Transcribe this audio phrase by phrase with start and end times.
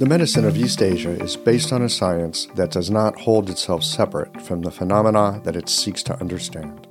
[0.00, 3.84] The medicine of East Asia is based on a science that does not hold itself
[3.84, 6.88] separate from the phenomena that it seeks to understand.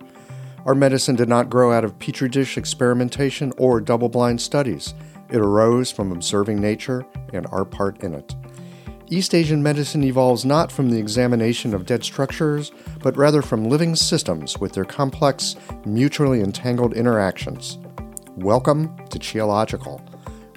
[0.68, 4.94] Our medicine did not grow out of petri dish experimentation or double blind studies.
[5.32, 8.36] It arose from observing nature and our part in it.
[9.08, 13.96] East Asian medicine evolves not from the examination of dead structures, but rather from living
[13.96, 17.80] systems with their complex, mutually entangled interactions.
[18.36, 20.09] Welcome to Qiological.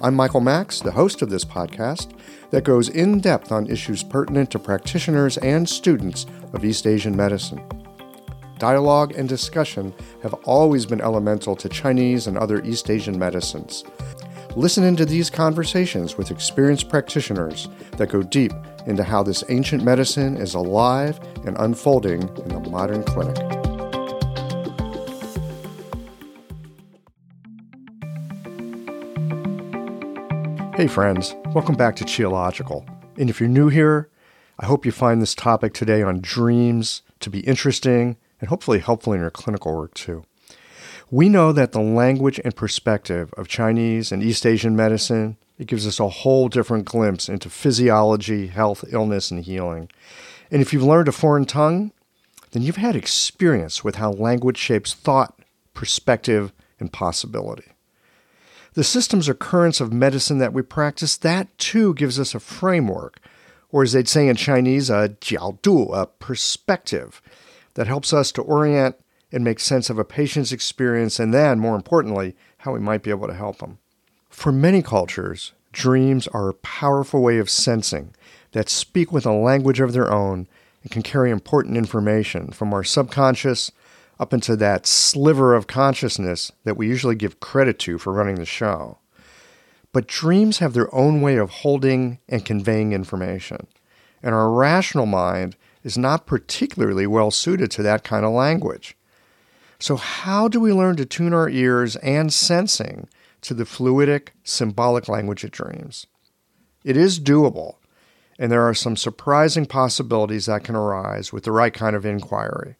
[0.03, 2.11] I'm Michael Max, the host of this podcast
[2.49, 7.65] that goes in depth on issues pertinent to practitioners and students of East Asian medicine.
[8.59, 13.85] Dialogue and discussion have always been elemental to Chinese and other East Asian medicines.
[14.57, 18.51] Listen into these conversations with experienced practitioners that go deep
[18.87, 23.62] into how this ancient medicine is alive and unfolding in the modern clinic.
[30.83, 32.85] Hey, friends, welcome back to Qiological.
[33.17, 34.09] And if you're new here,
[34.59, 39.13] I hope you find this topic today on dreams to be interesting and hopefully helpful
[39.13, 40.25] in your clinical work too.
[41.09, 45.87] We know that the language and perspective of Chinese and East Asian medicine, it gives
[45.87, 49.89] us a whole different glimpse into physiology, health, illness, and healing.
[50.51, 51.93] And if you've learned a foreign tongue,
[52.51, 55.39] then you've had experience with how language shapes thought,
[55.73, 57.72] perspective, and possibility.
[58.73, 63.19] The systems or currents of medicine that we practice, that too gives us a framework,
[63.71, 67.21] or as they'd say in Chinese, a jiaodu, a perspective
[67.75, 68.95] that helps us to orient
[69.31, 73.09] and make sense of a patient's experience, and then, more importantly, how we might be
[73.09, 73.77] able to help them.
[74.29, 78.15] For many cultures, dreams are a powerful way of sensing
[78.51, 80.47] that speak with a language of their own
[80.81, 83.71] and can carry important information from our subconscious
[84.23, 88.45] up into that sliver of consciousness that we usually give credit to for running the
[88.45, 88.97] show.
[89.91, 93.67] But dreams have their own way of holding and conveying information,
[94.23, 98.95] and our rational mind is not particularly well suited to that kind of language.
[99.77, 103.09] So, how do we learn to tune our ears and sensing
[103.41, 106.07] to the fluidic, symbolic language of dreams?
[106.85, 107.75] It is doable,
[108.39, 112.77] and there are some surprising possibilities that can arise with the right kind of inquiry.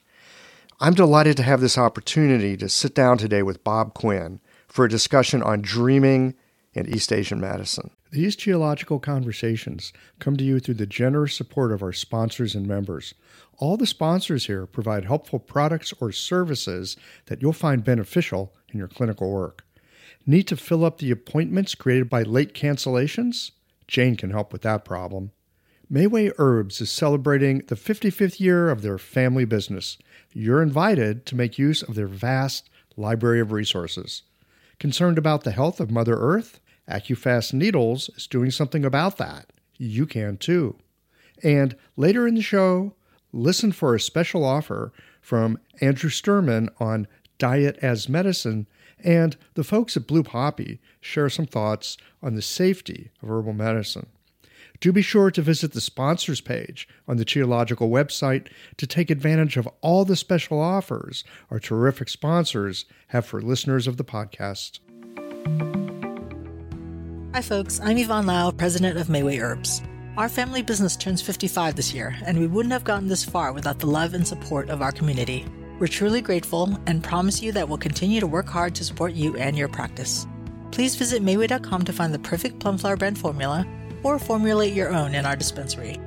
[0.84, 4.90] I'm delighted to have this opportunity to sit down today with Bob Quinn for a
[4.90, 6.36] discussion on dreaming
[6.76, 7.92] and East Asian medicine.
[8.12, 13.14] These Qiological conversations come to you through the generous support of our sponsors and members.
[13.60, 18.90] All the sponsors here provide helpful products or services that you'll find beneficial in your
[18.90, 19.64] clinical work.
[20.26, 23.52] Need to fill up the appointments created by late cancellations?
[23.88, 25.32] Jane can help with that problem.
[25.92, 29.98] Mayway Herbs is celebrating the 55th year of their family business.
[30.34, 34.24] You're invited to make use of their vast library of resources.
[34.80, 36.60] Concerned about the health of Mother Earth?
[36.90, 39.54] AcuFast Needles is doing something about that.
[39.78, 40.78] You can too.
[41.44, 42.96] And later in the show,
[43.32, 47.08] listen for a special offer from Andrew Sturman on
[47.38, 48.68] diet as medicine,
[49.04, 54.08] and the folks at Blue Poppy share some thoughts on the safety of herbal medicine.
[54.80, 58.48] Do be sure to visit the sponsors page on the Qiological website
[58.78, 63.98] to take advantage of all the special offers our terrific sponsors have for listeners of
[63.98, 64.80] the podcast.
[67.34, 67.80] Hi, folks.
[67.80, 69.82] I'm Yvonne Lau, president of Mayway Herbs.
[70.18, 73.80] Our family business turns 55 this year, and we wouldn't have gotten this far without
[73.80, 75.46] the love and support of our community.
[75.80, 79.36] We're truly grateful and promise you that we'll continue to work hard to support you
[79.38, 80.28] and your practice.
[80.72, 83.66] Please visit Mayway.com to find the perfect plum flower brand formula
[84.04, 86.00] or formulate your own in our dispensary.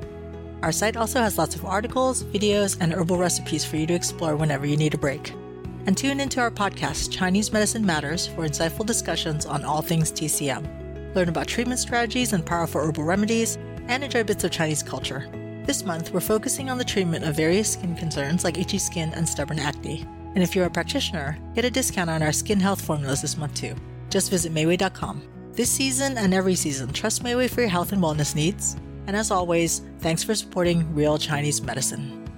[0.63, 4.37] Our site also has lots of articles, videos, and herbal recipes for you to explore
[4.37, 5.33] whenever you need a break.
[5.87, 11.15] And tune into our podcast, Chinese Medicine Matters, for insightful discussions on all things TCM.
[11.15, 13.57] Learn about treatment strategies and powerful herbal remedies
[13.89, 15.29] and enjoy bits of Chinese culture.
[15.65, 19.29] This month, we're focusing on the treatment of various skin concerns like itchy skin and
[19.29, 20.07] stubborn acne.
[20.35, 23.55] And if you're a practitioner, get a discount on our skin health formulas this month
[23.55, 23.75] too.
[24.11, 25.36] Just visit Mayway.com.
[25.57, 28.77] This season and every season, trust Mayway for your health and wellness needs.
[29.07, 32.29] And as always, thanks for supporting real Chinese medicine.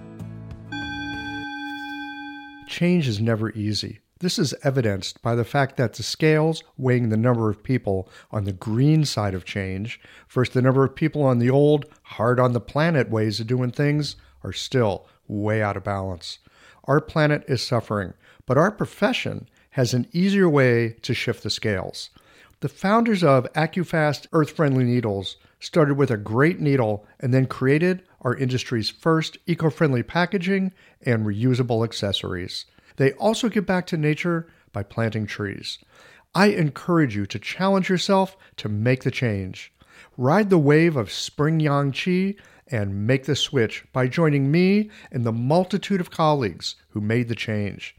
[2.68, 3.98] Change is never easy.
[4.20, 8.44] This is evidenced by the fact that the scales weighing the number of people on
[8.44, 12.52] the green side of change versus the number of people on the old, hard on
[12.52, 14.14] the planet ways of doing things
[14.44, 16.38] are still way out of balance.
[16.84, 18.14] Our planet is suffering,
[18.46, 22.10] but our profession has an easier way to shift the scales.
[22.60, 28.02] The founders of AcuFast Earth Friendly Needles started with a great needle and then created
[28.22, 30.72] our industry's first eco friendly packaging
[31.02, 32.66] and reusable accessories.
[32.96, 35.78] They also give back to nature by planting trees.
[36.34, 39.72] I encourage you to challenge yourself to make the change.
[40.16, 42.34] Ride the wave of spring yang qi
[42.66, 47.36] and make the switch by joining me and the multitude of colleagues who made the
[47.36, 47.94] change.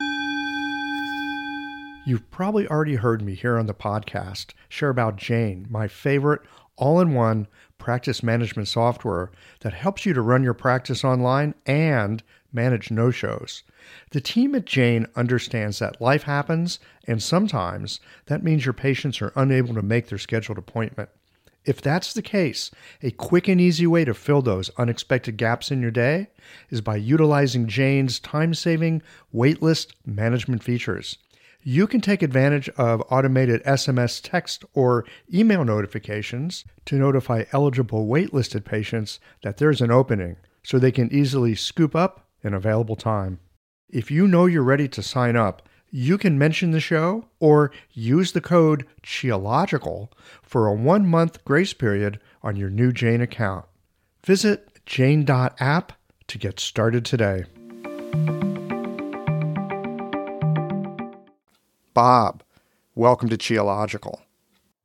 [2.05, 6.41] You've probably already heard me here on the podcast share about Jane, my favorite
[6.77, 7.47] all in one
[7.79, 9.31] practice management software
[9.61, 12.23] that helps you to run your practice online and
[12.53, 13.63] manage no shows.
[14.11, 19.33] The team at Jane understands that life happens, and sometimes that means your patients are
[19.37, 21.09] unable to make their scheduled appointment.
[21.65, 22.73] If that's the case,
[23.03, 26.29] a quick and easy way to fill those unexpected gaps in your day
[26.71, 29.03] is by utilizing Jane's time saving
[29.33, 31.19] waitlist management features.
[31.63, 38.65] You can take advantage of automated SMS text or email notifications to notify eligible waitlisted
[38.65, 43.39] patients that there's an opening so they can easily scoop up an available time.
[43.93, 48.33] If you know you're ready to sign up, you can mention the show or use
[48.33, 50.09] the code QIOLOGICAL
[50.43, 53.67] for a one month grace period on your new Jane account.
[54.25, 55.93] Visit jane.app
[56.27, 57.45] to get started today.
[61.93, 62.43] Bob,
[62.95, 64.21] welcome to Qiological.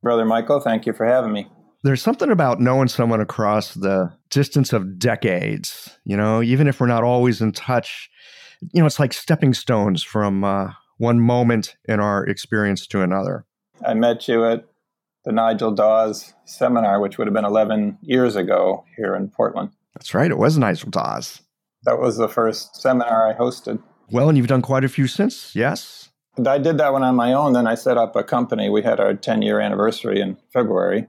[0.02, 1.48] Brother Michael, thank you for having me.
[1.82, 6.88] There's something about knowing someone across the distance of decades, you know, even if we're
[6.88, 8.10] not always in touch,
[8.60, 13.44] you know, it's like stepping stones from uh, one moment in our experience to another.
[13.86, 14.64] I met you at
[15.24, 19.70] the Nigel Dawes seminar, which would have been 11 years ago here in Portland.
[19.94, 20.30] That's right.
[20.30, 21.42] It was Nigel Dawes.
[21.84, 23.82] That was the first seminar I hosted.
[24.10, 26.08] Well, and you've done quite a few since, yes?
[26.46, 27.52] I did that one on my own.
[27.52, 28.68] Then I set up a company.
[28.70, 31.06] We had our 10 year anniversary in February.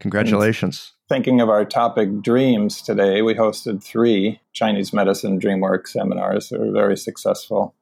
[0.00, 0.92] Congratulations.
[1.12, 6.58] Thinking of our topic dreams today, we hosted three Chinese medicine dream work seminars that
[6.58, 7.74] were very successful.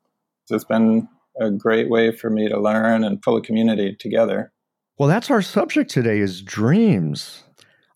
[0.47, 1.09] So it's been
[1.41, 4.53] a great way for me to learn and pull a community together.
[4.99, 7.45] Well, that's our subject today is dreams.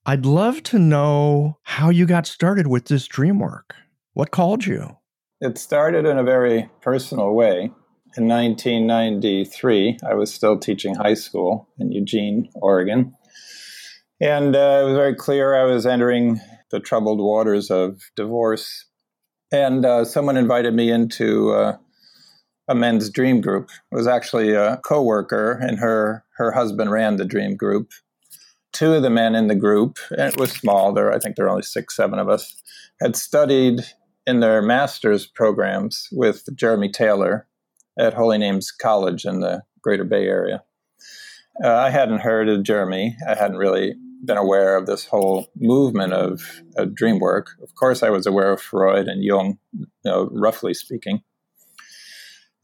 [0.07, 3.75] I'd love to know how you got started with this dream work.
[4.13, 4.99] What called you?
[5.41, 7.73] It started in a very personal way.
[8.17, 13.17] In 1993, I was still teaching high school in Eugene, Oregon.
[14.21, 16.41] And uh, it was very clear I was entering
[16.71, 18.87] the troubled waters of divorce.
[19.53, 21.77] And uh, someone invited me into uh,
[22.69, 23.71] a men's dream group.
[23.93, 27.93] It was actually a coworker, and her her husband ran the dream group.
[28.73, 30.93] Two of the men in the group, and it was small.
[30.93, 32.61] There, I think there were only six, seven of us,
[33.01, 33.83] had studied
[34.27, 37.47] in their master's programs with Jeremy Taylor
[37.99, 40.65] at Holy Names College in the Greater Bay Area.
[41.63, 43.17] Uh, I hadn't heard of Jeremy.
[43.29, 47.51] I hadn't really been aware of this whole movement of, of dream work.
[47.63, 51.23] Of course, I was aware of Freud and Jung, you know, roughly speaking.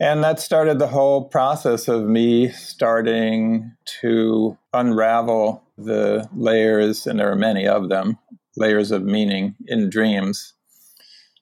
[0.00, 7.30] And that started the whole process of me starting to unravel the layers, and there
[7.30, 8.18] are many of them,
[8.56, 10.54] layers of meaning in dreams.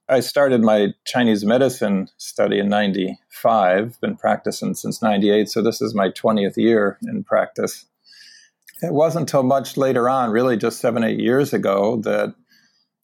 [0.08, 5.94] I started my Chinese medicine study in 95, been practicing since 98, so this is
[5.94, 7.86] my 20th year in practice.
[8.80, 12.34] It wasn't until much later on, really just seven, eight years ago, that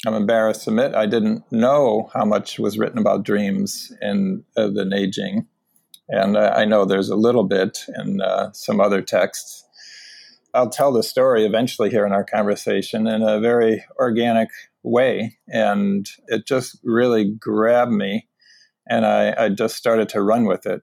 [0.06, 4.68] I'm embarrassed to admit I didn't know how much was written about dreams in uh,
[4.68, 5.46] the Neijing.
[6.08, 9.64] And uh, I know there's a little bit in uh, some other texts.
[10.52, 14.50] I'll tell the story eventually here in our conversation in a very organic
[14.82, 15.38] way.
[15.48, 18.28] And it just really grabbed me.
[18.88, 20.82] And I, I just started to run with it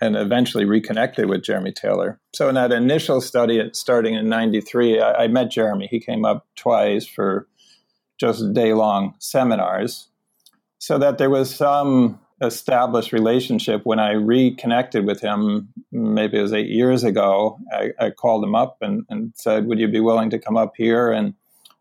[0.00, 2.18] and eventually reconnected with Jeremy Taylor.
[2.34, 5.88] So in that initial study, starting in '93, I, I, met Jeremy.
[5.90, 7.46] He came up twice for
[8.20, 10.08] just day long seminars
[10.78, 16.54] so that there was some established relationship when i reconnected with him maybe it was
[16.54, 20.30] eight years ago i, I called him up and, and said would you be willing
[20.30, 21.34] to come up here and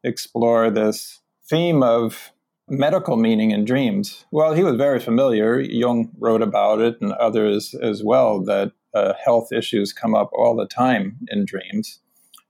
[0.03, 2.31] explore this theme of
[2.69, 4.25] medical meaning in dreams.
[4.31, 5.59] Well he was very familiar.
[5.59, 10.55] Jung wrote about it and others as well that uh, health issues come up all
[10.55, 11.99] the time in dreams.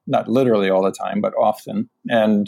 [0.08, 1.90] Not literally all the time but often.
[2.10, 2.48] And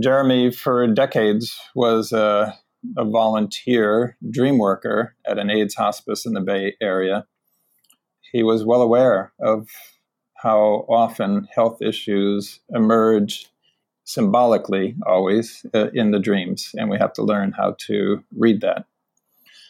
[0.00, 2.56] Jeremy, for decades, was a,
[2.96, 7.26] a volunteer dream worker at an AIDS hospice in the Bay Area.
[8.32, 9.68] He was well aware of
[10.36, 13.46] how often health issues emerge
[14.08, 18.86] symbolically, always uh, in the dreams, and we have to learn how to read that.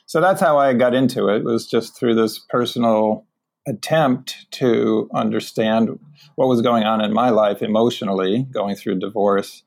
[0.06, 1.42] So that's how I got into it.
[1.42, 3.26] was just through this personal
[3.66, 5.98] attempt to understand
[6.36, 9.64] what was going on in my life emotionally, going through divorce,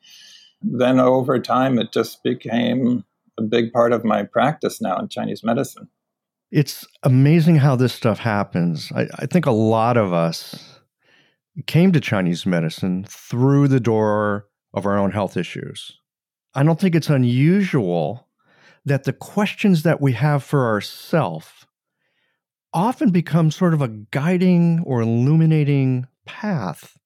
[0.62, 3.04] then over time it just became
[3.38, 5.90] a big part of my practice now in Chinese medicine.
[6.50, 8.90] It's amazing how this stuff happens.
[8.96, 10.80] I, I think a lot of us
[11.68, 15.98] came to Chinese medicine through the door of our own health issues.
[16.54, 18.28] I don't think it's unusual
[18.86, 21.48] that the questions that we have for ourselves
[22.74, 26.98] often become sort of a guiding or illuminating path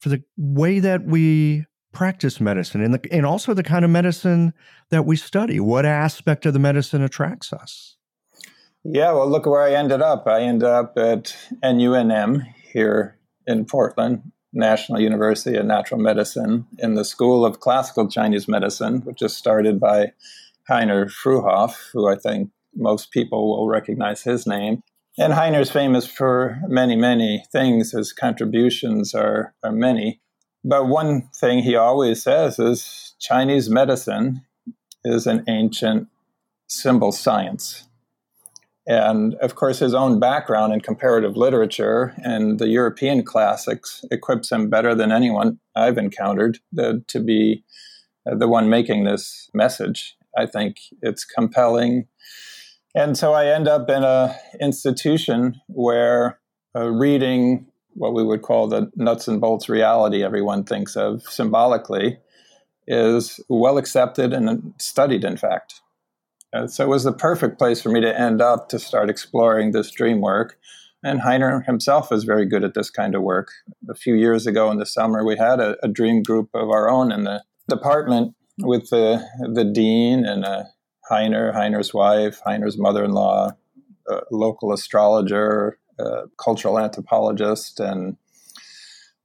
[0.00, 4.52] for the way that we practice medicine and, the, and also the kind of medicine
[4.90, 5.58] that we study.
[5.58, 7.96] What aspect of the medicine attracts us?
[8.84, 10.26] Yeah, well, look where I ended up.
[10.26, 17.04] I ended up at NUNM here in Portland, National University of Natural Medicine, in the
[17.04, 20.12] School of Classical Chinese Medicine, which is started by
[20.68, 24.82] Heiner Fruehauf, who I think most people will recognize his name.
[25.16, 27.92] And Heiner's famous for many, many things.
[27.92, 30.20] His contributions are, are many.
[30.64, 34.42] But one thing he always says is Chinese medicine
[35.04, 36.08] is an ancient
[36.68, 37.87] symbol science.
[38.88, 44.70] And of course, his own background in comparative literature and the European classics equips him
[44.70, 47.64] better than anyone I've encountered to, to be
[48.24, 50.16] the one making this message.
[50.38, 52.06] I think it's compelling.
[52.94, 56.40] And so I end up in a institution where
[56.74, 62.18] uh, reading what we would call the nuts and bolts reality everyone thinks of symbolically
[62.86, 65.82] is well accepted and studied, in fact.
[66.52, 69.72] And so it was the perfect place for me to end up to start exploring
[69.72, 70.58] this dream work.
[71.04, 73.48] And Heiner himself is very good at this kind of work.
[73.88, 76.88] A few years ago in the summer, we had a, a dream group of our
[76.88, 80.64] own in the department with the, the dean and uh,
[81.10, 83.52] Heiner, Heiner's wife, Heiner's mother in law,
[84.08, 88.16] a local astrologer, a cultural anthropologist, and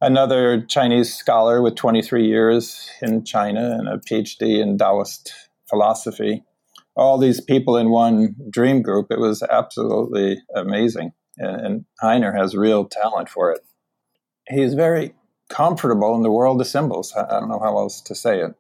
[0.01, 5.33] another Chinese scholar with 23 years in China and a PhD in Taoist
[5.67, 6.43] philosophy.
[6.95, 9.07] All these people in one dream group.
[9.09, 11.13] It was absolutely amazing.
[11.37, 13.61] And, Heiner has real talent for it.
[14.47, 15.15] He's very
[15.49, 17.13] comfortable in the world of symbols.
[17.15, 18.53] I don't know how else to say it.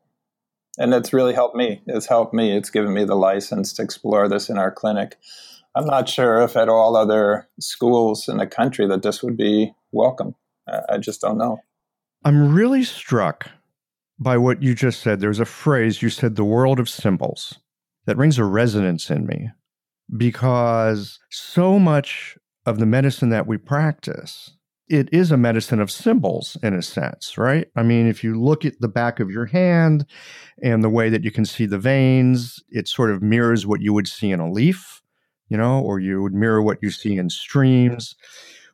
[0.77, 1.83] And it's really helped me.
[1.85, 2.57] It's helped me.
[2.57, 5.17] It's given me the license to explore this in our clinic.
[5.75, 9.73] I'm not sure if at all other schools in the country that this would be
[9.91, 10.35] welcome.
[10.89, 11.59] I just don't know.
[12.23, 13.49] I'm really struck
[14.17, 15.19] by what you just said.
[15.19, 17.59] There's a phrase you said, the world of symbols,
[18.05, 19.49] that rings a resonance in me
[20.15, 24.51] because so much of the medicine that we practice
[24.89, 27.67] it is a medicine of symbols in a sense, right?
[27.75, 30.05] I mean, if you look at the back of your hand
[30.61, 33.93] and the way that you can see the veins, it sort of mirrors what you
[33.93, 35.01] would see in a leaf,
[35.49, 38.15] you know, or you would mirror what you see in streams.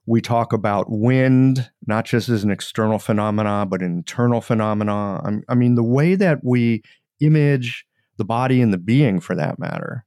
[0.07, 5.21] We talk about wind, not just as an external phenomena, but an internal phenomena.
[5.47, 6.81] I mean, the way that we
[7.21, 7.85] image
[8.19, 10.05] the body and the being, for that matter,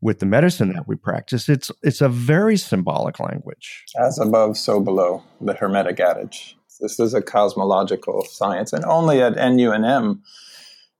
[0.00, 3.84] with the medicine that we practice, it's it's a very symbolic language.
[4.00, 6.56] As above, so below, the Hermetic adage.
[6.80, 10.22] This is a cosmological science, and only at NUNM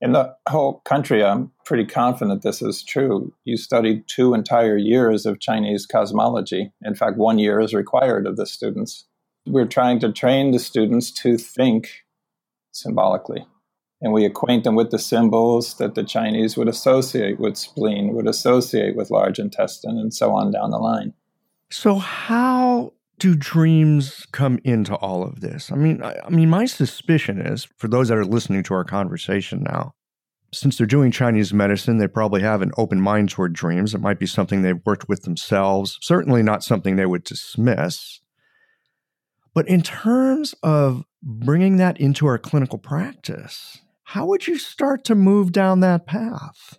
[0.03, 3.33] in the whole country, I'm pretty confident this is true.
[3.45, 6.73] You studied two entire years of Chinese cosmology.
[6.85, 9.07] In fact, one year is required of the students.
[9.47, 11.89] We're trying to train the students to think
[12.73, 13.47] symbolically.
[14.03, 18.27] And we acquaint them with the symbols that the Chinese would associate with spleen, would
[18.27, 21.15] associate with large intestine, and so on down the line.
[21.71, 25.71] So, how do dreams come into all of this?
[25.71, 28.85] I mean, I, I, mean, my suspicion is for those that are listening to our
[28.85, 29.95] conversation now,
[30.53, 33.95] since they're doing Chinese medicine, they probably have an open mind toward dreams.
[33.95, 38.21] It might be something they've worked with themselves, certainly not something they would dismiss.
[39.55, 43.82] But in terms of bringing that into our clinical practice,
[44.13, 46.79] how would you start to move down that path?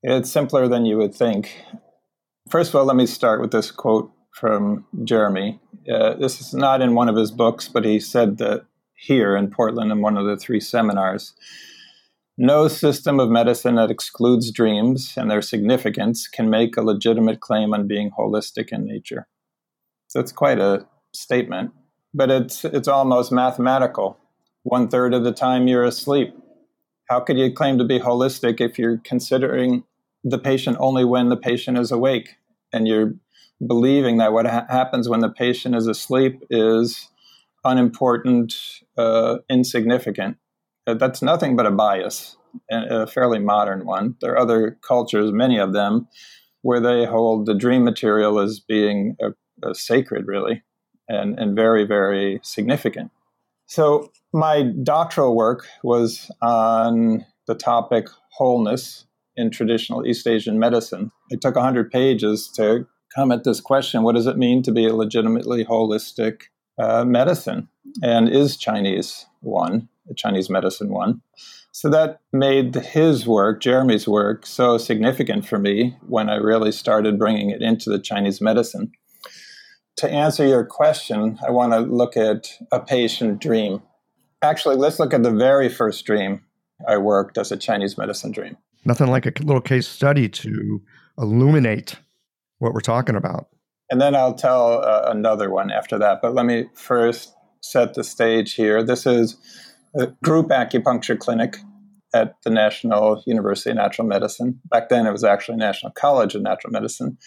[0.00, 1.60] It's simpler than you would think.
[2.50, 5.60] First of all, let me start with this quote from Jeremy.
[5.92, 8.64] Uh, this is not in one of his books, but he said that
[8.94, 11.32] here in Portland in one of the three seminars.
[12.38, 17.74] No system of medicine that excludes dreams and their significance can make a legitimate claim
[17.74, 19.26] on being holistic in nature.
[20.14, 21.72] That's quite a statement,
[22.14, 24.16] but it's it's almost mathematical.
[24.62, 26.36] One third of the time you're asleep.
[27.08, 29.84] How could you claim to be holistic if you're considering
[30.24, 32.36] the patient only when the patient is awake
[32.72, 33.14] and you're
[33.64, 37.08] believing that what ha- happens when the patient is asleep is
[37.64, 38.54] unimportant,
[38.96, 40.36] uh, insignificant.
[40.86, 42.36] Uh, that's nothing but a bias,
[42.70, 44.16] a fairly modern one.
[44.20, 46.08] There are other cultures, many of them,
[46.62, 49.32] where they hold the dream material as being a,
[49.64, 50.62] uh, sacred, really,
[51.08, 53.10] and, and very, very significant.
[53.74, 61.10] So, my doctoral work was on the topic wholeness in traditional East Asian medicine.
[61.30, 62.86] It took 100 pages to
[63.16, 66.42] come at this question what does it mean to be a legitimately holistic
[66.78, 67.66] uh, medicine?
[68.02, 69.88] And is Chinese one,
[70.18, 71.22] Chinese medicine one?
[71.70, 77.18] So that made his work, Jeremy's work, so significant for me when I really started
[77.18, 78.92] bringing it into the Chinese medicine.
[79.96, 83.82] To answer your question, I want to look at a patient dream.
[84.42, 86.42] Actually, let's look at the very first dream
[86.88, 88.56] I worked as a Chinese medicine dream.
[88.84, 90.82] Nothing like a little case study to
[91.18, 91.96] illuminate
[92.58, 93.48] what we're talking about.
[93.90, 96.20] And then I'll tell uh, another one after that.
[96.22, 98.82] But let me first set the stage here.
[98.82, 99.36] This is
[99.94, 101.58] a group acupuncture clinic
[102.14, 104.60] at the National University of Natural Medicine.
[104.70, 107.18] Back then, it was actually National College of Natural Medicine.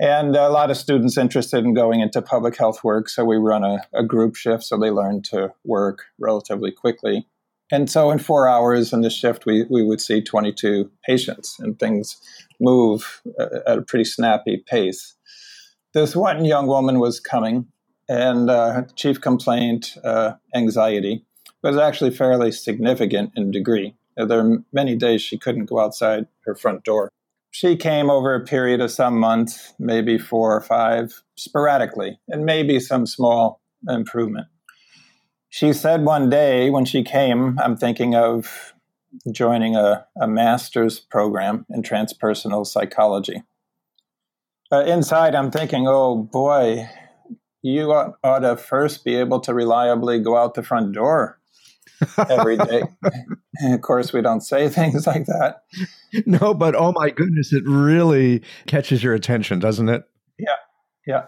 [0.00, 3.08] And a lot of students interested in going into public health work.
[3.08, 7.26] So we run a, a group shift so they learn to work relatively quickly.
[7.70, 11.78] And so in four hours in the shift, we, we would see 22 patients and
[11.78, 12.20] things
[12.60, 15.14] move uh, at a pretty snappy pace.
[15.92, 17.66] This one young woman was coming,
[18.08, 21.24] and uh, chief complaint, uh, anxiety,
[21.62, 23.94] was actually fairly significant in degree.
[24.16, 27.10] There were many days she couldn't go outside her front door.
[27.54, 32.80] She came over a period of some months, maybe four or five, sporadically, and maybe
[32.80, 34.48] some small improvement
[35.54, 38.74] she said one day when she came, I'm thinking of
[39.30, 43.44] joining a, a master's program in transpersonal psychology.
[44.72, 46.90] Uh, inside, I'm thinking, oh boy,
[47.62, 51.38] you ought, ought, to first be able to reliably go out the front door
[52.30, 52.82] every day.
[53.56, 55.62] and of course, we don't say things like that.
[56.26, 60.04] No, but oh my goodness, it really catches your attention, doesn't it?
[60.38, 60.56] Yeah,
[61.06, 61.24] yeah.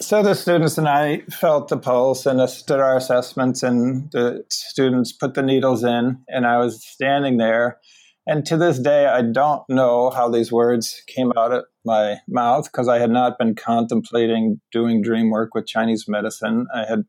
[0.00, 5.12] So the students and I felt the pulse and did our assessments, and the students
[5.12, 7.78] put the needles in, and I was standing there.
[8.26, 12.70] And to this day, I don't know how these words came out of my mouth
[12.70, 16.66] because I had not been contemplating doing dream work with Chinese medicine.
[16.72, 17.04] I had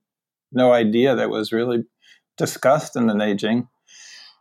[0.52, 1.84] no idea that was really
[2.40, 3.68] discussed in the Neijing.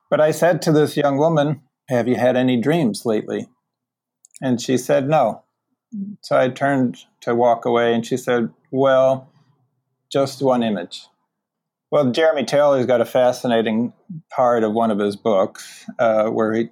[0.09, 3.49] But I said to this young woman, Have you had any dreams lately?
[4.41, 5.43] And she said, No.
[6.23, 9.31] So I turned to walk away, and she said, Well,
[10.11, 11.07] just one image.
[11.91, 13.93] Well, Jeremy Taylor's got a fascinating
[14.31, 16.69] part of one of his books uh, where he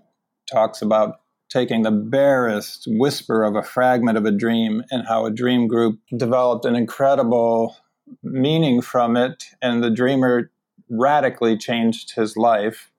[0.51, 5.31] talks about taking the barest whisper of a fragment of a dream and how a
[5.31, 7.77] dream group developed an incredible
[8.23, 10.51] meaning from it, and the dreamer
[10.89, 12.91] radically changed his life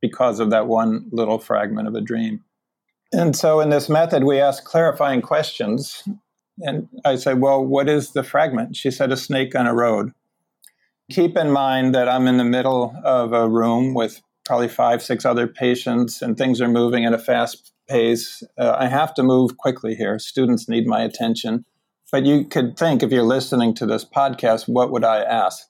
[0.00, 2.44] because of that one little fragment of a dream.
[3.12, 6.02] And so in this method, we ask clarifying questions.
[6.60, 8.76] And I said, Well, what is the fragment?
[8.76, 10.12] She said, A snake on a road.
[11.10, 15.24] Keep in mind that I'm in the middle of a room with probably five, six
[15.24, 18.42] other patients, and things are moving at a fast pace.
[18.58, 20.18] Uh, I have to move quickly here.
[20.18, 21.64] Students need my attention.
[22.10, 25.66] But you could think, if you're listening to this podcast, what would I ask?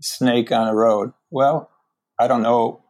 [0.00, 1.12] Snake on a road.
[1.30, 1.70] Well,
[2.18, 2.82] I don't know.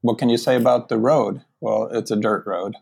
[0.00, 1.42] What can you say about the road?
[1.60, 2.76] Well, it's a dirt road.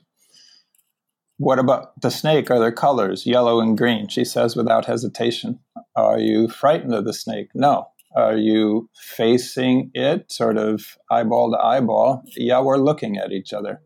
[1.37, 2.51] What about the snake?
[2.51, 4.09] Are there colors, yellow and green?
[4.09, 5.59] She says without hesitation.
[5.97, 7.49] Are you frightened of the snake?
[7.55, 7.89] No.
[8.17, 12.23] Are you facing it, sort of eyeball to eyeball?
[12.37, 13.83] Yeah, we're looking at each other.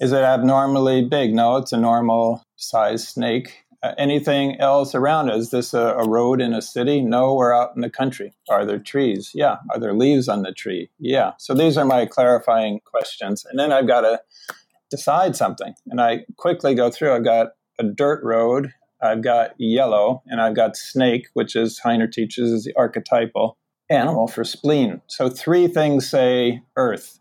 [0.00, 1.32] Is it abnormally big?
[1.32, 3.64] No, it's a normal size snake.
[3.96, 5.30] Anything else around?
[5.30, 7.00] Is this a, a, road in a city?
[7.00, 8.34] No, we're out in the country.
[8.50, 9.30] Are there trees?
[9.32, 9.56] Yeah.
[9.70, 10.90] Are there leaves on the tree?
[10.98, 11.32] Yeah.
[11.38, 13.46] So these are my clarifying questions.
[13.48, 14.20] And then I've got to
[14.90, 15.74] decide something.
[15.86, 17.14] And I quickly go through.
[17.14, 22.10] I've got a dirt road, I've got yellow, and I've got snake, which is Heiner
[22.10, 23.56] teaches is the archetypal
[23.88, 25.00] animal for spleen.
[25.06, 27.18] So three things say earth.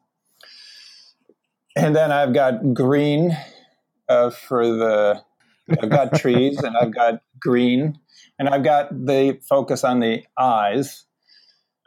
[1.76, 3.38] And then I've got green
[4.10, 5.22] uh, for the
[5.82, 8.00] I've got trees and I've got green
[8.38, 11.06] and I've got the focus on the eyes.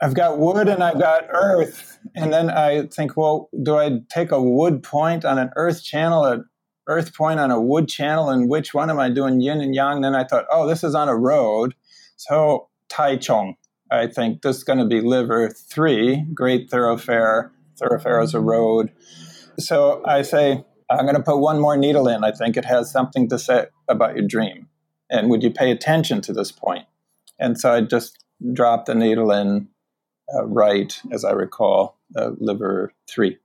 [0.03, 1.99] I've got wood and I've got earth.
[2.15, 6.25] And then I think, well, do I take a wood point on an earth channel,
[6.25, 6.45] an
[6.89, 10.01] earth point on a wood channel, and which one am I doing yin and yang?
[10.01, 11.75] Then I thought, oh, this is on a road.
[12.17, 13.55] So Tai Chong,
[13.91, 17.53] I think this is going to be liver three, great thoroughfare.
[17.79, 18.91] Thoroughfare is a road.
[19.59, 22.25] So I say, I'm going to put one more needle in.
[22.25, 24.69] I think it has something to say about your dream.
[25.11, 26.87] And would you pay attention to this point?
[27.39, 29.69] And so I just dropped the needle in
[30.35, 33.39] uh, right, as I recall, uh, liver three.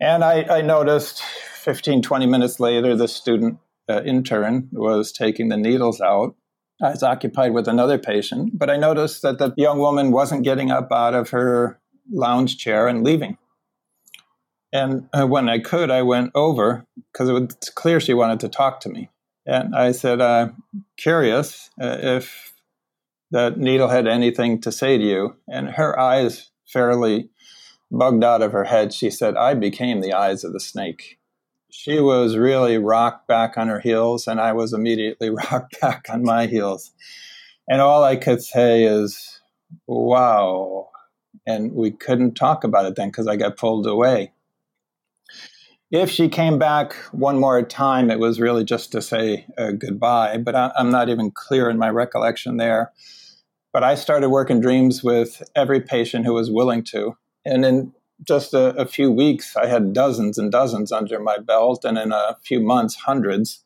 [0.00, 5.56] And I, I, noticed 15, 20 minutes later, the student uh, intern was taking the
[5.56, 6.34] needles out.
[6.82, 10.70] I was occupied with another patient, but I noticed that the young woman wasn't getting
[10.70, 13.38] up out of her lounge chair and leaving.
[14.76, 18.50] And uh, when I could, I went over because it was clear she wanted to
[18.50, 19.08] talk to me.
[19.46, 20.50] And I said, uh,
[20.98, 22.52] curious uh, if
[23.30, 25.36] that needle had anything to say to you.
[25.48, 27.30] And her eyes fairly
[27.90, 28.92] bugged out of her head.
[28.92, 31.18] She said, I became the eyes of the snake.
[31.70, 36.22] She was really rocked back on her heels, and I was immediately rocked back on
[36.22, 36.92] my heels.
[37.66, 39.40] And all I could say is,
[39.86, 40.90] wow.
[41.46, 44.32] And we couldn't talk about it then because I got pulled away
[45.96, 50.36] if she came back one more time, it was really just to say uh, goodbye.
[50.36, 52.92] But I, am not even clear in my recollection there.
[53.72, 57.16] But I started working dreams with every patient who was willing to.
[57.44, 57.92] And in
[58.26, 62.12] just a, a few weeks, I had dozens and dozens under my belt, and in
[62.12, 63.62] a few months, hundreds.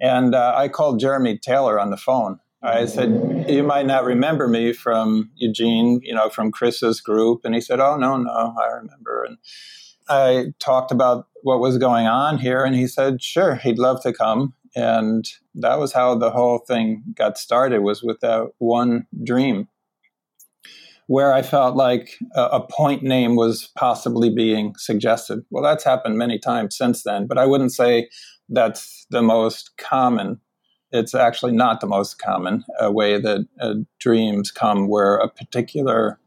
[0.00, 2.40] And uh, I called Jeremy Taylor on the phone.
[2.64, 7.54] I said, "You might not remember me from Eugene, you know, from Chris's group." And
[7.54, 9.38] he said, "Oh no, no, I remember." And
[10.08, 14.12] I talked about what was going on here, and he said, sure, he'd love to
[14.12, 14.54] come.
[14.74, 19.68] And that was how the whole thing got started, was with that one dream
[21.08, 25.44] where I felt like a, a point name was possibly being suggested.
[25.50, 28.08] Well, that's happened many times since then, but I wouldn't say
[28.48, 30.40] that's the most common.
[30.90, 36.18] It's actually not the most common uh, way that uh, dreams come where a particular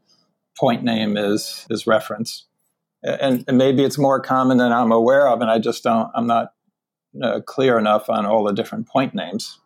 [0.58, 2.46] point name is is referenced
[3.02, 6.10] and, and, maybe it's more common than I'm aware of, and I just don't.
[6.14, 6.52] I'm not
[7.22, 9.58] uh, clear enough on all the different point names.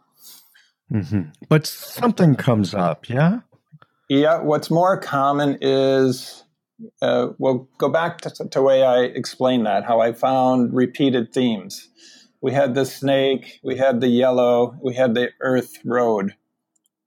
[0.93, 1.31] Mm-hmm.
[1.49, 3.41] But something comes up, yeah.
[4.09, 4.41] Yeah.
[4.41, 6.45] What's more common is
[7.01, 9.85] uh, we'll go back to the way I explained that.
[9.85, 11.89] How I found repeated themes.
[12.43, 16.35] We had the snake, we had the yellow, we had the earth road.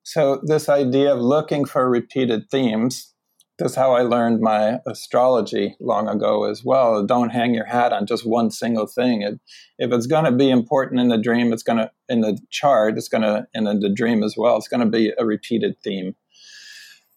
[0.03, 3.12] So this idea of looking for repeated themes
[3.57, 7.05] that's how I learned my astrology long ago as well.
[7.05, 9.21] Don't hang your hat on just one single thing.
[9.21, 9.39] It,
[9.77, 12.97] if it's going to be important in the dream, it's going to in the chart.
[12.97, 14.57] It's going to in the dream as well.
[14.57, 16.15] It's going to be a repeated theme.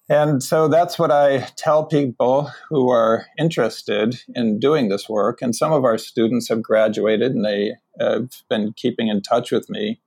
[0.09, 5.43] And so that's what I tell people who are interested in doing this work.
[5.43, 9.69] And some of our students have graduated and they have been keeping in touch with
[9.69, 10.01] me.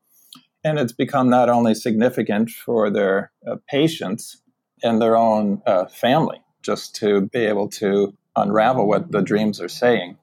[0.63, 4.41] And it's become not only significant for their uh, patients,
[4.83, 9.69] in their own uh, family just to be able to unravel what the dreams are
[9.69, 10.17] saying.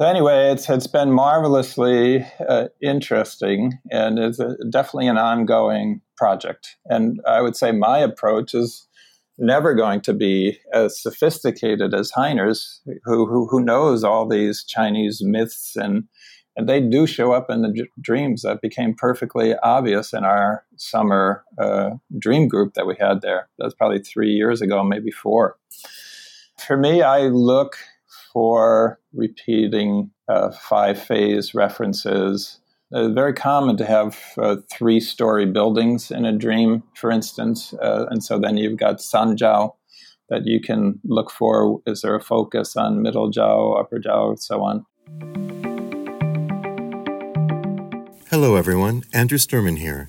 [0.00, 6.76] So anyway, it's it's been marvelously uh, interesting, and it's a, definitely an ongoing project.
[6.86, 8.88] And I would say my approach is
[9.38, 15.20] never going to be as sophisticated as Heiner's, who, who, who knows all these Chinese
[15.22, 16.04] myths and
[16.56, 18.42] and they do show up in the d- dreams.
[18.42, 23.48] That became perfectly obvious in our summer uh, dream group that we had there.
[23.58, 25.56] That was probably three years ago, maybe four.
[26.58, 27.76] For me, I look
[28.32, 32.58] for repeating uh, five phase references.
[32.90, 37.72] It's very common to have uh, three story buildings in a dream, for instance.
[37.74, 39.74] Uh, and so then you've got Sanjiao
[40.28, 41.80] that you can look for.
[41.86, 45.61] Is there a focus on middle jiao, upper jiao, so on?
[48.34, 49.04] Hello, everyone.
[49.12, 50.08] Andrew Sturman here.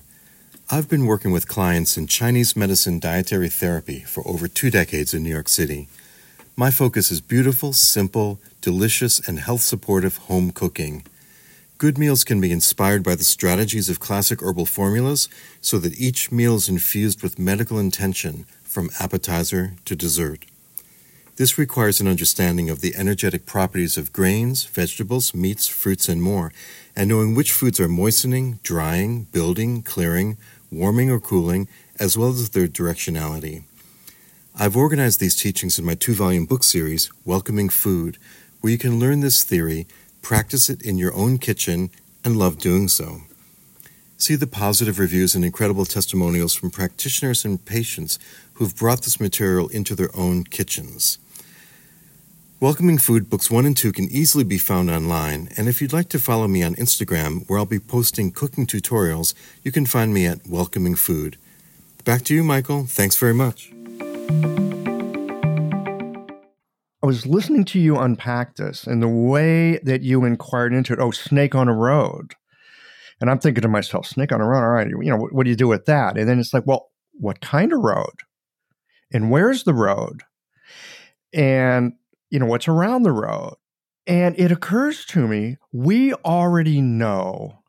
[0.70, 5.22] I've been working with clients in Chinese medicine dietary therapy for over two decades in
[5.22, 5.88] New York City.
[6.56, 11.04] My focus is beautiful, simple, delicious, and health supportive home cooking.
[11.76, 15.28] Good meals can be inspired by the strategies of classic herbal formulas
[15.60, 20.46] so that each meal is infused with medical intention from appetizer to dessert.
[21.36, 26.52] This requires an understanding of the energetic properties of grains, vegetables, meats, fruits, and more,
[26.96, 30.36] and knowing which foods are moistening, drying, building, clearing,
[30.70, 33.64] warming, or cooling, as well as their directionality.
[34.56, 38.18] I've organized these teachings in my two volume book series, Welcoming Food,
[38.60, 39.86] where you can learn this theory,
[40.22, 41.90] practice it in your own kitchen,
[42.24, 43.22] and love doing so.
[44.16, 48.18] See the positive reviews and incredible testimonials from practitioners and patients
[48.54, 51.18] who've brought this material into their own kitchens.
[52.64, 56.08] Welcoming Food Books 1 and 2 can easily be found online, and if you'd like
[56.08, 60.24] to follow me on Instagram, where I'll be posting cooking tutorials, you can find me
[60.24, 61.36] at Welcoming Food.
[62.06, 62.86] Back to you, Michael.
[62.86, 63.70] Thanks very much.
[67.02, 71.00] I was listening to you unpack this and the way that you inquired into it.
[71.00, 72.32] Oh, snake on a road.
[73.20, 74.64] And I'm thinking to myself, snake on a road.
[74.64, 76.16] All right, you know, what, what do you do with that?
[76.16, 78.22] And then it's like, well, what kind of road?
[79.12, 80.22] And where's the road?
[81.34, 81.92] And
[82.34, 83.54] you know, what's around the road.
[84.08, 87.62] And it occurs to me, we already know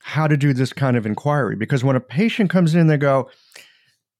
[0.00, 3.30] how to do this kind of inquiry because when a patient comes in, they go,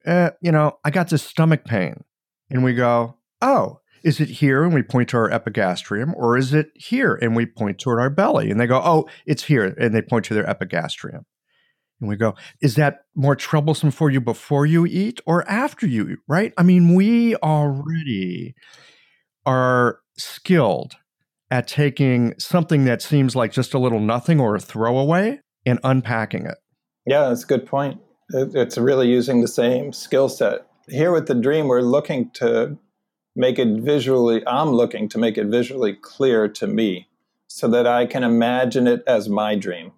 [0.06, 2.02] eh, you know, I got this stomach pain.
[2.48, 4.64] And we go, oh, is it here?
[4.64, 7.18] And we point to our epigastrium, or is it here?
[7.20, 8.50] And we point toward our belly.
[8.50, 9.74] And they go, oh, it's here.
[9.78, 11.26] And they point to their epigastrium.
[12.00, 16.08] And we go, is that more troublesome for you before you eat or after you
[16.08, 16.18] eat?
[16.26, 16.54] Right?
[16.56, 18.54] I mean, we already
[19.46, 20.94] are skilled
[21.50, 26.46] at taking something that seems like just a little nothing or a throwaway and unpacking
[26.46, 26.58] it.
[27.06, 28.00] Yeah, that's a good point.
[28.30, 30.66] It's really using the same skill set.
[30.88, 32.78] Here with the dream, we're looking to
[33.34, 37.08] make it visually, I'm looking to make it visually clear to me
[37.48, 39.92] so that I can imagine it as my dream.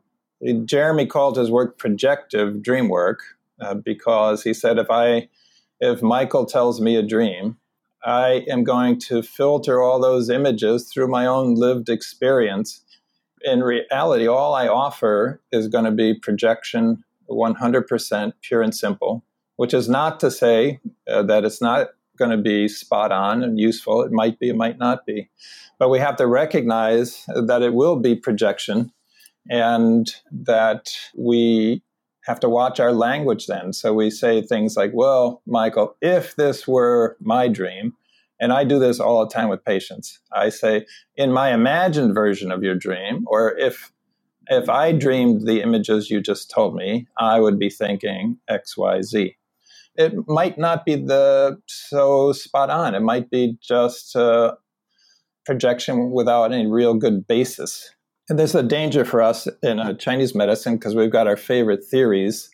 [0.64, 3.20] Jeremy called his work projective dream work
[3.60, 5.28] uh, because he said if I,
[5.80, 7.58] if Michael tells me a dream,
[8.04, 12.82] I am going to filter all those images through my own lived experience.
[13.42, 19.24] In reality, all I offer is going to be projection 100% pure and simple,
[19.56, 23.58] which is not to say uh, that it's not going to be spot on and
[23.58, 24.02] useful.
[24.02, 25.30] It might be, it might not be.
[25.78, 28.92] But we have to recognize that it will be projection
[29.50, 31.82] and that we
[32.24, 33.72] have to watch our language then.
[33.72, 37.94] So we say things like, well, Michael, if this were my dream,
[38.40, 42.50] and I do this all the time with patients, I say, in my imagined version
[42.50, 43.92] of your dream, or if
[44.48, 49.02] if I dreamed the images you just told me, I would be thinking X, Y,
[49.02, 49.36] Z.
[49.94, 52.94] It might not be the so spot on.
[52.94, 54.56] It might be just a
[55.44, 57.94] projection without any real good basis.
[58.28, 61.84] And there's a danger for us in uh, Chinese medicine because we've got our favorite
[61.84, 62.50] theories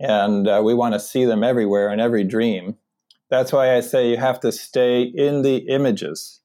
[0.00, 2.76] and uh, we want to see them everywhere in every dream.
[3.30, 6.40] That's why I say you have to stay in the images,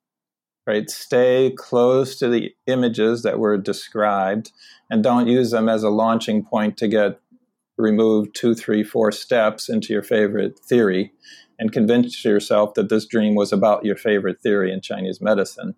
[0.67, 0.89] right?
[0.89, 4.51] Stay close to the images that were described
[4.89, 7.19] and don't use them as a launching point to get
[7.77, 11.11] removed two, three, four steps into your favorite theory
[11.57, 15.75] and convince yourself that this dream was about your favorite theory in Chinese medicine.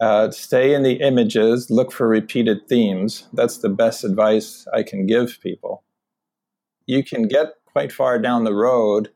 [0.00, 3.28] Uh, stay in the images, look for repeated themes.
[3.34, 5.82] That's the best advice I can give people.
[6.86, 9.10] You can get quite far down the road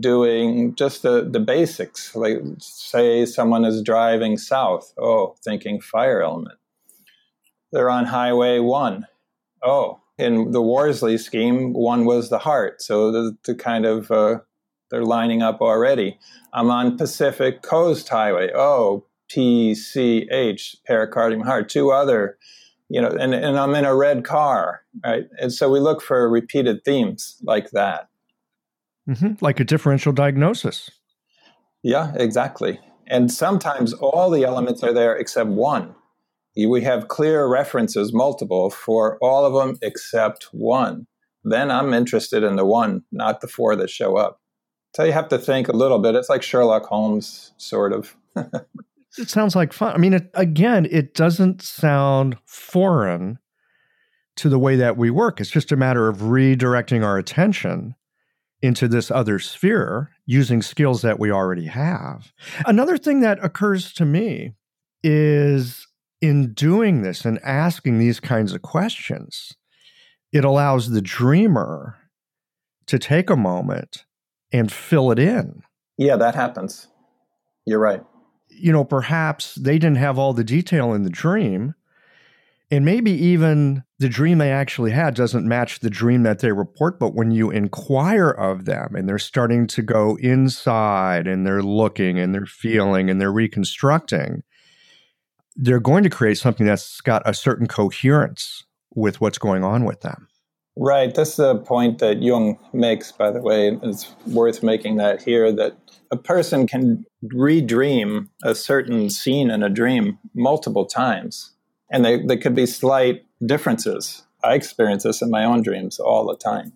[0.00, 2.14] doing just the, the basics.
[2.14, 4.92] Like, say, someone is driving south.
[4.98, 6.58] Oh, thinking fire element.
[7.72, 9.06] They're on Highway 1.
[9.62, 12.82] Oh, in the Worsley scheme, one was the heart.
[12.82, 14.40] So the, the kind of, uh,
[14.90, 16.18] they're lining up already.
[16.52, 18.50] I'm on Pacific Coast Highway.
[18.54, 22.38] Oh, PCH, pericardium heart, two other,
[22.88, 25.26] you know, and, and I'm in a red car, right?
[25.40, 28.08] And so we look for repeated themes like that.
[29.08, 29.34] Mm-hmm.
[29.40, 30.90] Like a differential diagnosis.
[31.82, 32.80] Yeah, exactly.
[33.06, 35.94] And sometimes all the elements are there except one.
[36.56, 41.06] We have clear references, multiple, for all of them except one.
[41.44, 44.40] Then I'm interested in the one, not the four that show up.
[44.96, 46.14] So you have to think a little bit.
[46.14, 48.16] It's like Sherlock Holmes, sort of.
[49.16, 49.94] it sounds like fun.
[49.94, 53.38] I mean, it, again, it doesn't sound foreign
[54.36, 55.40] to the way that we work.
[55.40, 57.94] It's just a matter of redirecting our attention
[58.60, 62.32] into this other sphere using skills that we already have.
[62.66, 64.52] Another thing that occurs to me
[65.02, 65.86] is
[66.20, 69.54] in doing this and asking these kinds of questions,
[70.32, 71.96] it allows the dreamer
[72.86, 74.04] to take a moment
[74.52, 75.62] and fill it in.
[75.96, 76.88] Yeah, that happens.
[77.64, 78.02] You're right
[78.58, 81.74] you know, perhaps they didn't have all the detail in the dream.
[82.70, 86.98] And maybe even the dream they actually had doesn't match the dream that they report.
[86.98, 92.18] But when you inquire of them and they're starting to go inside and they're looking
[92.18, 94.42] and they're feeling and they're reconstructing,
[95.56, 100.02] they're going to create something that's got a certain coherence with what's going on with
[100.02, 100.28] them.
[100.76, 101.12] Right.
[101.12, 103.78] That's the point that Jung makes, by the way.
[103.82, 105.76] It's worth making that here that
[106.10, 111.52] a person can redream a certain scene in a dream multiple times,
[111.90, 114.24] and they, they could be slight differences.
[114.42, 116.72] I experience this in my own dreams all the time.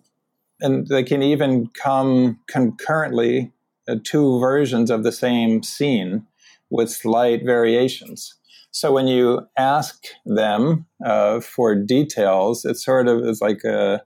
[0.59, 3.51] And they can even come concurrently,
[3.87, 6.25] uh, two versions of the same scene
[6.69, 8.35] with slight variations.
[8.71, 14.03] So when you ask them uh, for details, it sort of is like a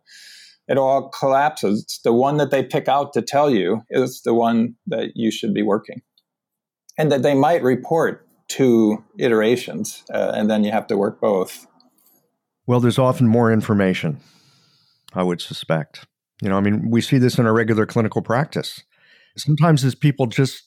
[0.67, 1.83] it all collapses.
[1.83, 5.31] It's the one that they pick out to tell you is the one that you
[5.31, 6.01] should be working.
[6.97, 11.67] And that they might report two iterations, uh, and then you have to work both.
[12.65, 14.19] Well, there's often more information,
[15.13, 16.05] I would suspect.
[16.41, 18.83] You know, I mean, we see this in our regular clinical practice.
[19.37, 20.63] Sometimes as people just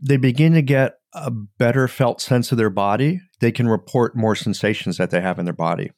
[0.00, 4.34] they begin to get a better felt sense of their body, they can report more
[4.34, 5.92] sensations that they have in their body.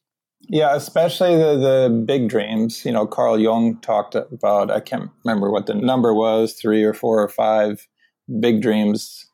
[0.49, 2.85] Yeah, especially the, the big dreams.
[2.85, 6.95] You know, Carl Jung talked about, I can't remember what the number was, three or
[6.95, 7.89] four or five
[8.41, 9.27] big dreams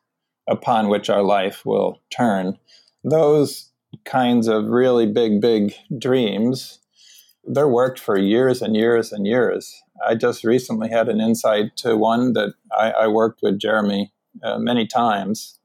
[0.47, 2.57] upon which our life will turn.
[3.03, 3.69] Those
[4.05, 6.79] kinds of really big, big dreams,
[7.43, 9.81] they're worked for years and years and years.
[10.05, 14.11] I just recently had an insight to one that I, I worked with Jeremy
[14.43, 15.59] uh, many times.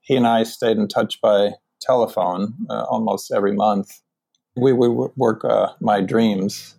[0.00, 4.00] He and I stayed in touch by telephone uh, almost every month.
[4.56, 6.76] We would work uh, my dreams.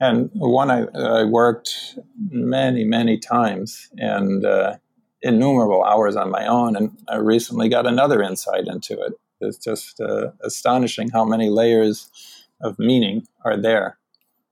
[0.00, 1.98] And one I, I, worked
[2.30, 4.76] many, many times and uh,
[5.22, 6.76] innumerable hours on my own.
[6.76, 9.14] And I recently got another insight into it.
[9.40, 12.08] It's just uh, astonishing how many layers
[12.60, 13.98] of meaning are there.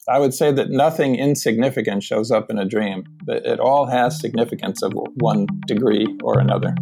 [0.08, 3.04] I would say that nothing insignificant shows up in a dream.
[3.26, 6.76] It all has significance of one degree or another.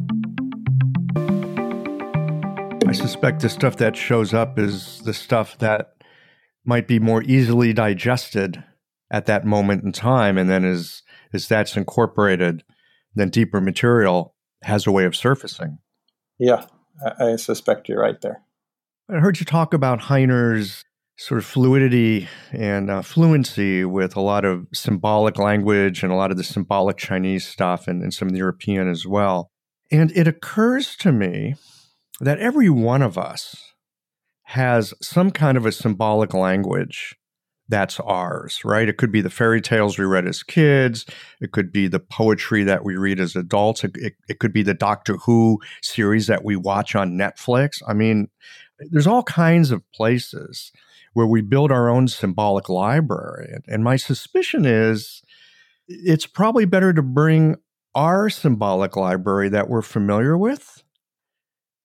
[2.94, 5.96] I suspect the stuff that shows up is the stuff that
[6.64, 8.62] might be more easily digested
[9.11, 11.02] at that moment in time, and then as
[11.33, 12.62] as that's incorporated,
[13.12, 15.78] then deeper material has a way of surfacing.
[16.38, 16.66] Yeah,
[17.18, 18.44] I suspect you're right there.
[19.11, 20.85] I heard you talk about Heiner's
[21.18, 26.30] sort of fluidity and uh, fluency with a lot of symbolic language and a lot
[26.30, 29.50] of the symbolic Chinese stuff and, and some of the European as well.
[29.90, 31.57] And it occurs to me
[32.20, 33.57] that every one of us
[34.44, 37.16] has some kind of a symbolic language
[37.68, 38.88] that's ours, right?
[38.88, 41.07] It could be the fairy tales we read as kids.
[41.40, 43.85] It could be the poetry that we read as adults.
[43.85, 47.83] It, it, it, could be the Doctor Who series that we watch on Netflix.
[47.88, 48.29] I mean,
[48.90, 50.72] there's all kinds of places
[51.14, 53.55] where we build our own symbolic library.
[53.66, 55.22] And my suspicion is
[55.88, 57.57] it's probably better to bring
[57.94, 60.83] our symbolic library that we're familiar with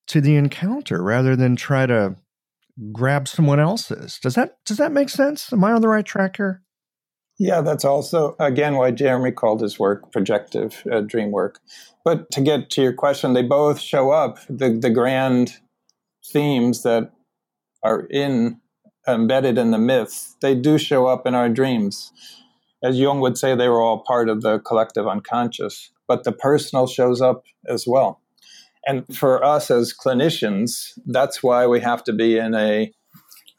[0.10, 2.16] to the encounter rather than try to
[2.92, 4.20] grab someone else's.
[4.20, 5.52] Does that does that make sense?
[5.52, 6.62] Am I on the right track here?
[7.38, 11.60] Yeah, that's also again why Jeremy called his work projective uh, dream work.
[12.04, 15.58] But to get to your question, they both show up the the grand
[16.32, 17.12] themes that
[17.84, 18.60] are in
[19.08, 22.12] embedded in the myths, they do show up in our dreams.
[22.84, 26.88] As Jung would say, they were all part of the collective unconscious, but the personal
[26.88, 28.22] shows up as well.
[28.86, 32.92] And for us as clinicians, that's why we have to be in a,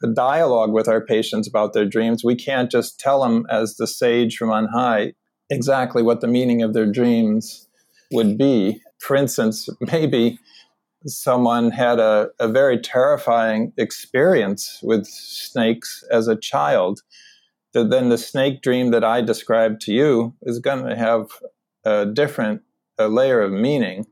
[0.03, 2.23] a dialogue with our patients about their dreams.
[2.23, 5.13] We can't just tell them, as the sage from on high,
[5.49, 7.67] exactly what the meaning of their dreams
[8.11, 8.81] would be.
[8.99, 10.39] For instance, maybe
[11.05, 17.01] someone had a, a very terrifying experience with snakes as a child,
[17.73, 21.27] then the snake dream that I described to you is going to have
[21.85, 22.61] a different
[22.97, 24.05] a layer of meaning.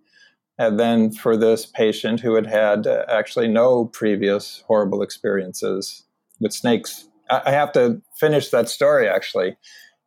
[0.59, 6.03] And then for this patient who had had uh, actually no previous horrible experiences
[6.39, 9.57] with snakes, I, have to finish that story actually.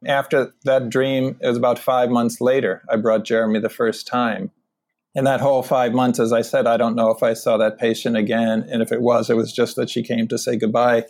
[0.07, 4.53] After that dream, it was about five months later, I brought Jeremy the first time
[5.15, 7.79] in that whole five months, as I said, I don't know if I saw that
[7.79, 8.67] patient again.
[8.71, 11.05] And if it was, it was just that she came to say goodbye.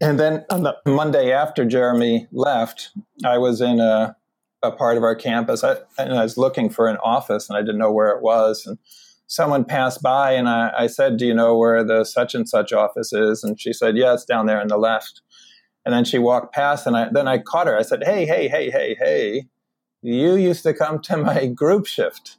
[0.00, 2.90] And then on the Monday after Jeremy left,
[3.24, 4.16] I was in a,
[4.64, 7.60] a part of our campus I, and I was looking for an office and I
[7.60, 8.66] didn't know where it was.
[8.66, 8.78] And
[9.26, 12.72] someone passed by and I, I said, Do you know where the such and such
[12.72, 13.44] office is?
[13.44, 15.20] And she said, Yeah, it's down there on the left.
[15.84, 17.76] And then she walked past and I, then I caught her.
[17.76, 19.44] I said, Hey, hey, hey, hey, hey,
[20.02, 22.38] you used to come to my group shift.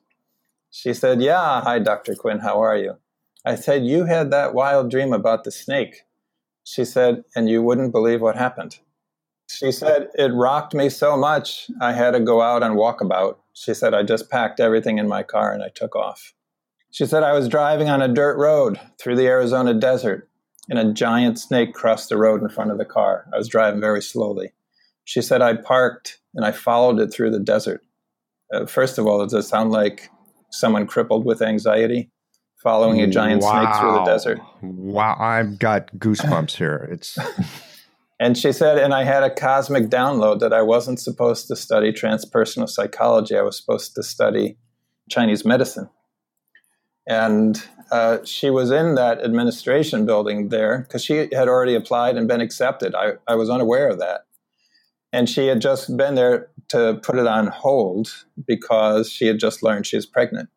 [0.72, 2.16] She said, Yeah, hi, Dr.
[2.16, 2.96] Quinn, how are you?
[3.46, 6.02] I said, You had that wild dream about the snake.
[6.64, 8.80] She said, And you wouldn't believe what happened.
[9.50, 13.40] She said, It rocked me so much, I had to go out and walk about.
[13.54, 16.34] She said, I just packed everything in my car and I took off.
[16.92, 20.30] She said, I was driving on a dirt road through the Arizona desert,
[20.70, 23.28] and a giant snake crossed the road in front of the car.
[23.34, 24.54] I was driving very slowly.
[25.04, 27.82] She said, I parked and I followed it through the desert.
[28.54, 30.10] Uh, first of all, does it sound like
[30.52, 32.10] someone crippled with anxiety
[32.66, 33.62] following a giant wow.
[33.62, 34.40] snake through the desert.
[34.64, 36.90] Wow, I've got goosebumps here.
[36.92, 37.16] It's
[38.20, 41.92] And she said, and I had a cosmic download that I wasn't supposed to study
[41.92, 43.36] transpersonal psychology.
[43.36, 44.58] I was supposed to study
[45.10, 45.90] Chinese medicine.
[47.08, 47.62] And
[47.92, 52.42] uh, she was in that administration building there because she had already applied and been
[52.42, 52.96] accepted.
[52.96, 54.22] I, I was unaware of that.
[55.12, 59.62] And she had just been there to put it on hold because she had just
[59.62, 60.50] learned she was pregnant.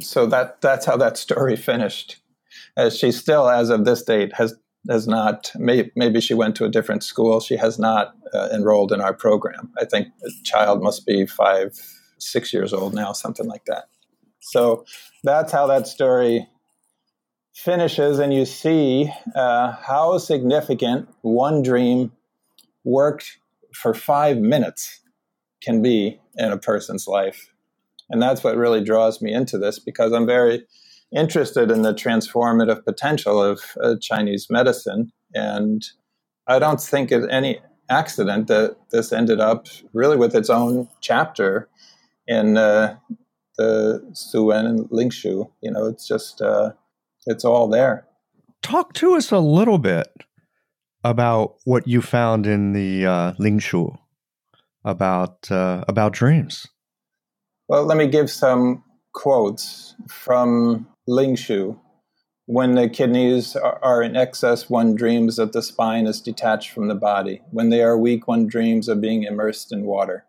[0.00, 2.16] So that that's how that story finished.
[2.76, 4.54] As she still, as of this date, has
[4.88, 5.50] has not.
[5.56, 7.40] Maybe, maybe she went to a different school.
[7.40, 9.72] She has not uh, enrolled in our program.
[9.78, 11.78] I think the child must be five,
[12.18, 13.84] six years old now, something like that.
[14.40, 14.84] So
[15.22, 16.48] that's how that story
[17.54, 22.12] finishes, and you see uh, how significant one dream
[22.84, 23.38] worked
[23.74, 25.00] for five minutes
[25.62, 27.52] can be in a person's life.
[28.08, 30.64] And that's what really draws me into this because I'm very
[31.14, 35.12] interested in the transformative potential of uh, Chinese medicine.
[35.34, 35.84] And
[36.46, 41.68] I don't think it's any accident that this ended up really with its own chapter
[42.26, 42.96] in uh,
[43.58, 45.50] the Suwen and Lingshu.
[45.60, 46.72] You know, it's just, uh,
[47.26, 48.06] it's all there.
[48.62, 50.08] Talk to us a little bit
[51.02, 53.96] about what you found in the uh, Lingshu
[54.84, 56.66] about uh, about dreams.
[57.68, 58.82] Well, let me give some
[59.12, 61.78] quotes from Lingshu.
[62.46, 66.96] When the kidneys are in excess, one dreams that the spine is detached from the
[66.96, 67.42] body.
[67.50, 70.26] When they are weak, one dreams of being immersed in water.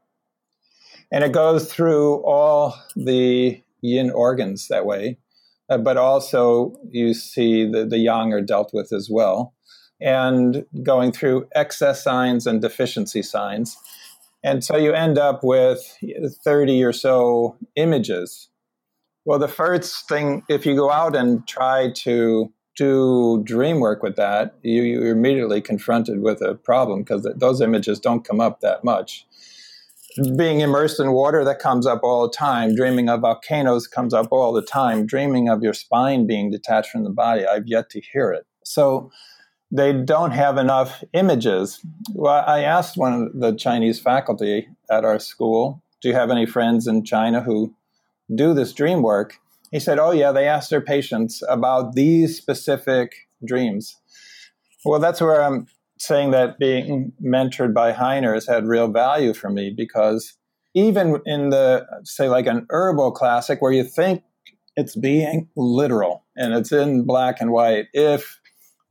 [1.11, 5.17] And it goes through all the yin organs that way,
[5.69, 9.53] uh, but also you see the, the yang are dealt with as well,
[9.99, 13.76] and going through excess signs and deficiency signs.
[14.43, 15.97] And so you end up with
[16.43, 18.47] 30 or so images.
[19.26, 24.15] Well, the first thing, if you go out and try to do dream work with
[24.15, 28.84] that, you, you're immediately confronted with a problem because those images don't come up that
[28.84, 29.26] much.
[30.36, 32.76] Being immersed in water, that comes up all the time.
[32.76, 35.05] Dreaming of volcanoes comes up all the time.
[35.05, 38.45] Dreaming of your spine being detached from the body, I've yet to hear it.
[38.63, 39.11] So,
[39.72, 41.80] they don't have enough images.
[42.13, 46.45] Well, I asked one of the Chinese faculty at our school, Do you have any
[46.45, 47.74] friends in China who
[48.34, 49.40] do this dream work?
[49.72, 53.98] He said, Oh, yeah, they asked their patients about these specific dreams.
[54.84, 55.68] Well, that's where I'm
[55.98, 60.34] saying that being mentored by Heiner has had real value for me because
[60.74, 64.24] even in the, say, like an herbal classic where you think
[64.76, 68.40] it's being literal and it's in black and white, if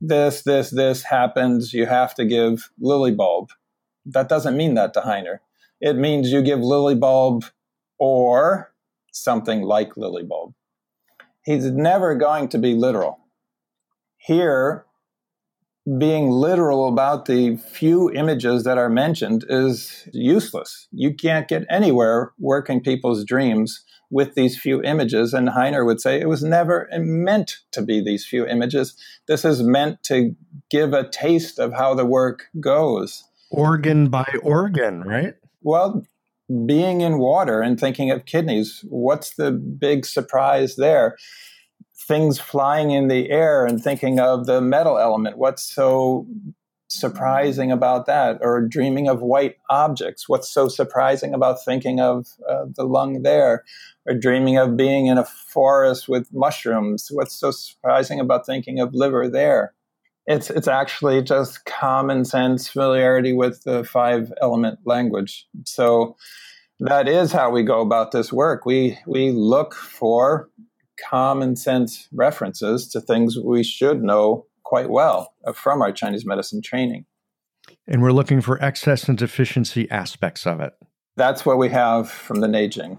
[0.01, 3.51] this, this, this happens, you have to give lily bulb.
[4.07, 5.39] That doesn't mean that to Heiner.
[5.81, 7.45] It means you give lily bulb
[7.99, 8.73] or
[9.13, 10.55] something like lily bulb.
[11.45, 13.19] He's never going to be literal.
[14.19, 14.85] Here,
[15.99, 20.89] being literal about the few images that are mentioned is useless.
[20.93, 25.33] You can't get anywhere working people's dreams with these few images.
[25.33, 28.95] And Heiner would say it was never meant to be these few images.
[29.27, 30.35] This is meant to
[30.69, 33.25] give a taste of how the work goes.
[33.51, 35.35] Organ by organ, right?
[35.63, 36.05] Well,
[36.67, 41.17] being in water and thinking of kidneys, what's the big surprise there?
[42.09, 45.39] Things flying in the air and thinking of the metal element.
[45.39, 46.27] What's so
[46.89, 48.39] surprising about that?
[48.41, 50.29] Or dreaming of white objects.
[50.29, 53.65] What's so surprising about thinking of uh, the lung there?
[54.07, 57.09] Or dreaming of being in a forest with mushrooms.
[57.13, 59.73] What's so surprising about thinking of liver there?
[60.27, 65.47] It's, it's actually just common sense familiarity with the five element language.
[65.65, 66.17] So
[66.79, 68.65] that is how we go about this work.
[68.65, 70.49] We, we look for
[71.09, 77.07] common sense references to things we should know quite well from our Chinese medicine training.
[77.87, 80.75] And we're looking for excess and deficiency aspects of it.
[81.17, 82.99] That's what we have from the Neijing.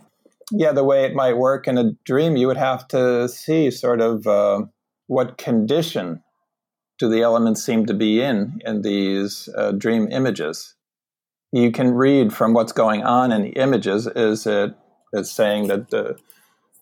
[0.52, 4.02] Yeah, the way it might work in a dream, you would have to see sort
[4.02, 4.64] of uh,
[5.08, 6.22] what condition
[7.02, 10.76] do the elements seem to be in in these uh, dream images.
[11.52, 14.08] You can read from what's going on in the images.
[14.16, 14.74] Is it
[15.12, 16.18] is saying that the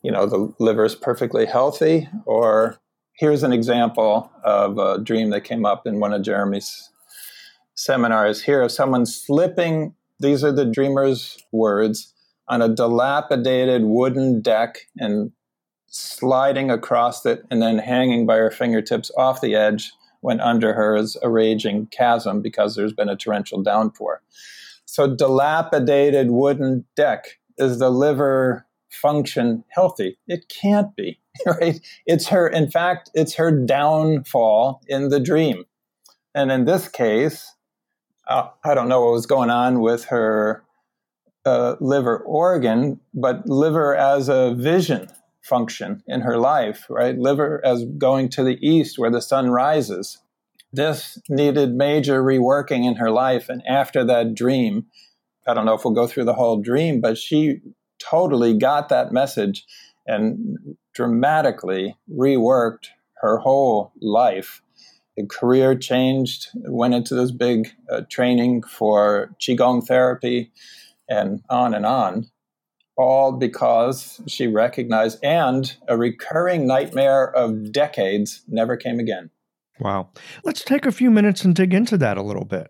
[0.04, 2.78] you know the liver is perfectly healthy, or
[3.14, 6.90] here's an example of a dream that came up in one of Jeremy's
[7.76, 12.14] seminars here of someone slipping, these are the dreamer's words,
[12.50, 15.32] on a dilapidated wooden deck and
[15.88, 20.96] sliding across it and then hanging by her fingertips off the edge when under her
[20.96, 24.22] is a raging chasm because there's been a torrential downpour.
[24.86, 30.18] So, dilapidated wooden deck is the liver function healthy?
[30.28, 31.80] It can't be, right?
[32.06, 35.66] It's her, in fact, it's her downfall in the dream.
[36.34, 37.56] And in this case,
[38.28, 40.64] uh, I don't know what was going on with her
[41.46, 45.10] uh, liver organ, but liver as a vision
[45.42, 47.18] function in her life, right?
[47.18, 50.20] Liver as going to the east where the sun rises.
[50.72, 53.50] This needed major reworking in her life.
[53.50, 54.86] And after that dream,
[55.48, 57.62] I don't know if we'll go through the whole dream, but she
[58.00, 59.66] totally got that message
[60.06, 60.58] and
[60.94, 62.88] dramatically reworked
[63.22, 64.62] her whole life.
[65.18, 70.52] The career changed, went into this big uh, training for Qigong therapy,
[71.10, 72.30] and on and on.
[73.00, 79.30] All because she recognized, and a recurring nightmare of decades never came again.
[79.80, 80.10] Wow.
[80.44, 82.70] Let's take a few minutes and dig into that a little bit.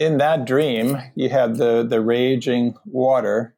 [0.00, 3.54] In that dream, you had the, the raging water.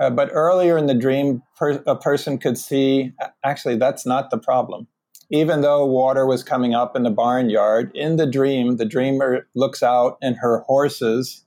[0.00, 3.12] Uh, but earlier in the dream, per, a person could see
[3.44, 4.88] actually, that's not the problem.
[5.30, 9.84] Even though water was coming up in the barnyard, in the dream, the dreamer looks
[9.84, 11.44] out and her horses,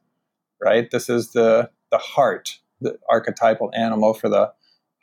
[0.62, 0.90] right?
[0.92, 4.52] This is the, the heart, the archetypal animal for the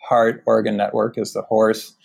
[0.03, 1.97] heart organ network is the horse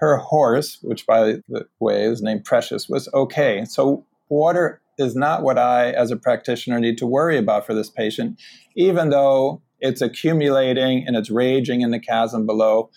[0.00, 3.64] her horse, which by the way is named Precious, was okay.
[3.66, 7.90] So water is not what I, as a practitioner, need to worry about for this
[7.90, 8.40] patient,
[8.74, 12.90] even though it's accumulating and it's raging in the chasm below.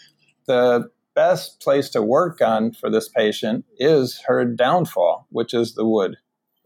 [0.48, 5.86] The best place to work on for this patient is her downfall, which is the
[5.86, 6.16] wood.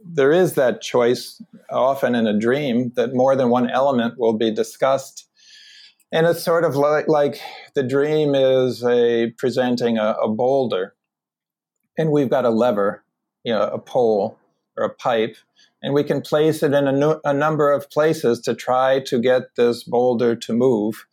[0.04, 1.42] There is that choice
[1.72, 5.27] often in a dream that more than one element will be discussed
[6.12, 7.40] and it's sort of like, like
[7.76, 10.94] the dream is a presenting a, a boulder.
[11.98, 13.04] And we've got a lever
[13.48, 14.38] you know a pole
[14.76, 15.38] or a pipe
[15.82, 19.20] and we can place it in a, no, a number of places to try to
[19.20, 21.06] get this boulder to move.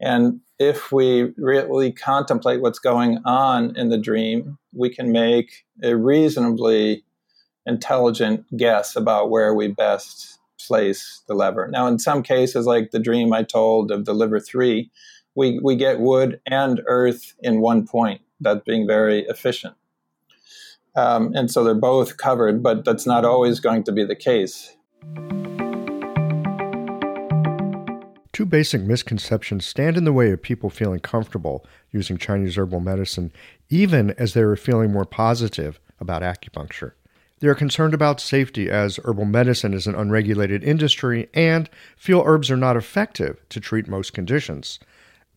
[0.00, 5.96] And if we really contemplate what's going on in the dream we can make a
[5.96, 7.04] reasonably
[7.66, 11.68] intelligent guess about where we best place the lever.
[11.68, 14.90] Now, in some cases, like the dream I told of the liver three,
[15.34, 19.74] we, we get wood and earth in one point, that being very efficient.
[20.96, 24.76] Um, and so they're both covered, but that's not always going to be the case.
[28.32, 33.32] Two basic misconceptions stand in the way of people feeling comfortable using Chinese herbal medicine,
[33.70, 36.92] even as they are feeling more positive about acupuncture.
[37.44, 42.50] They are concerned about safety as herbal medicine is an unregulated industry and feel herbs
[42.50, 44.78] are not effective to treat most conditions.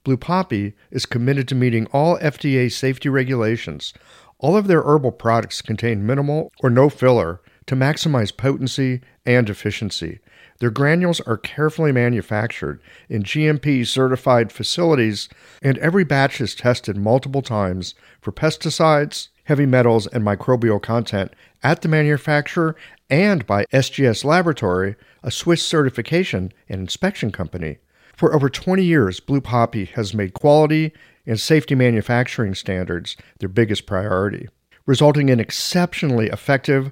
[0.05, 3.93] Blue Poppy is committed to meeting all FDA safety regulations.
[4.37, 10.21] All of their herbal products contain minimal or no filler to maximize potency and efficiency.
[10.59, 12.79] Their granules are carefully manufactured
[13.09, 15.27] in GMP certified facilities,
[15.61, 21.33] and every batch is tested multiple times for pesticides, heavy metals, and microbial content
[21.63, 22.75] at the manufacturer
[23.09, 27.77] and by SGS Laboratory, a Swiss certification and inspection company.
[28.15, 30.91] For over 20 years, Blue Poppy has made quality
[31.25, 34.47] and safety manufacturing standards their biggest priority,
[34.85, 36.91] resulting in exceptionally effective,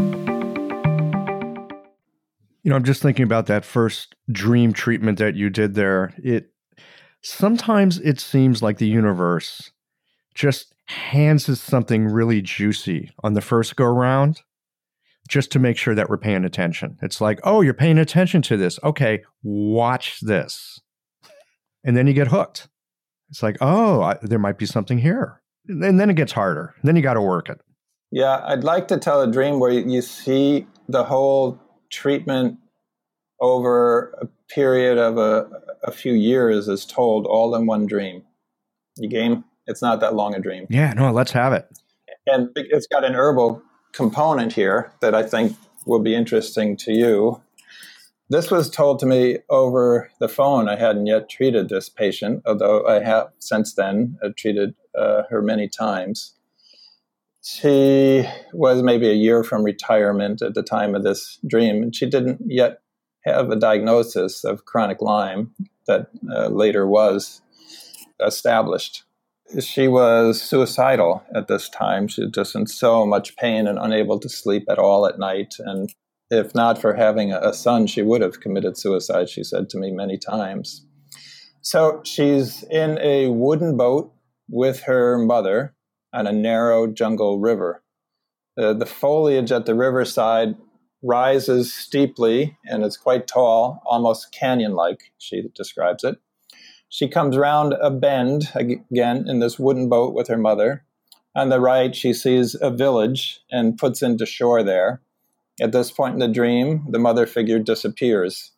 [2.63, 6.13] You know, I'm just thinking about that first dream treatment that you did there.
[6.17, 6.51] It
[7.21, 9.71] sometimes it seems like the universe
[10.35, 14.41] just hands us something really juicy on the first go round
[15.27, 16.97] just to make sure that we're paying attention.
[17.01, 18.79] It's like, oh, you're paying attention to this.
[18.83, 20.81] Okay, watch this.
[21.83, 22.67] And then you get hooked.
[23.29, 25.41] It's like, oh, I, there might be something here.
[25.67, 26.75] And then it gets harder.
[26.83, 27.61] Then you got to work it.
[28.11, 31.57] Yeah, I'd like to tell a dream where you see the whole
[31.91, 32.57] treatment
[33.39, 35.49] over a period of a,
[35.83, 38.23] a few years is told all in one dream.
[38.97, 39.43] You game?
[39.67, 40.67] It's not that long a dream.
[40.69, 41.67] Yeah, no, let's have it.
[42.27, 43.61] And it's got an herbal
[43.93, 47.41] component here that I think will be interesting to you.
[48.29, 50.69] This was told to me over the phone.
[50.69, 55.41] I hadn't yet treated this patient, although I have since then uh, treated uh, her
[55.41, 56.33] many times.
[57.43, 58.23] She
[58.53, 62.41] was maybe a year from retirement at the time of this dream, and she didn't
[62.45, 62.81] yet
[63.25, 65.51] have a diagnosis of chronic Lyme
[65.87, 67.41] that uh, later was
[68.23, 69.03] established.
[69.59, 72.07] She was suicidal at this time.
[72.07, 75.55] She was just in so much pain and unable to sleep at all at night.
[75.59, 75.93] And
[76.29, 79.91] if not for having a son, she would have committed suicide, she said to me
[79.91, 80.85] many times.
[81.61, 84.13] So she's in a wooden boat
[84.47, 85.75] with her mother
[86.13, 87.83] on a narrow jungle river.
[88.57, 90.55] The, the foliage at the riverside
[91.03, 96.17] rises steeply and it's quite tall, almost canyon like, she describes it.
[96.89, 100.83] She comes round a bend again in this wooden boat with her mother.
[101.33, 105.01] On the right, she sees a village and puts into shore there.
[105.61, 108.51] At this point in the dream, the mother figure disappears.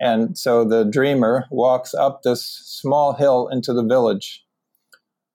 [0.00, 4.43] And so the dreamer walks up this small hill into the village.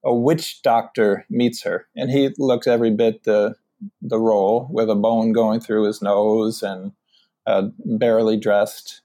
[0.03, 3.55] A witch doctor meets her, and he looks every bit the
[4.01, 6.91] the role with a bone going through his nose and
[7.45, 9.01] uh, barely dressed.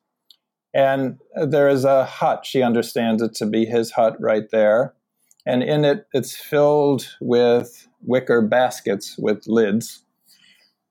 [0.74, 2.44] And there is a hut.
[2.44, 4.94] She understands it to be his hut right there.
[5.46, 10.02] And in it, it's filled with wicker baskets with lids.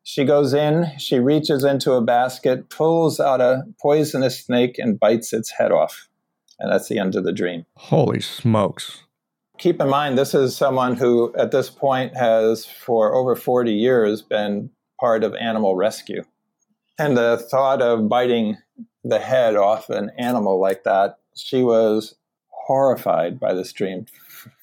[0.03, 5.33] She goes in, she reaches into a basket, pulls out a poisonous snake, and bites
[5.33, 6.09] its head off.
[6.59, 7.65] And that's the end of the dream.
[7.77, 9.03] Holy smokes.
[9.59, 14.21] Keep in mind, this is someone who, at this point, has for over 40 years
[14.21, 16.23] been part of animal rescue.
[16.97, 18.57] And the thought of biting
[19.03, 22.15] the head off an animal like that, she was
[22.49, 24.05] horrified by this dream.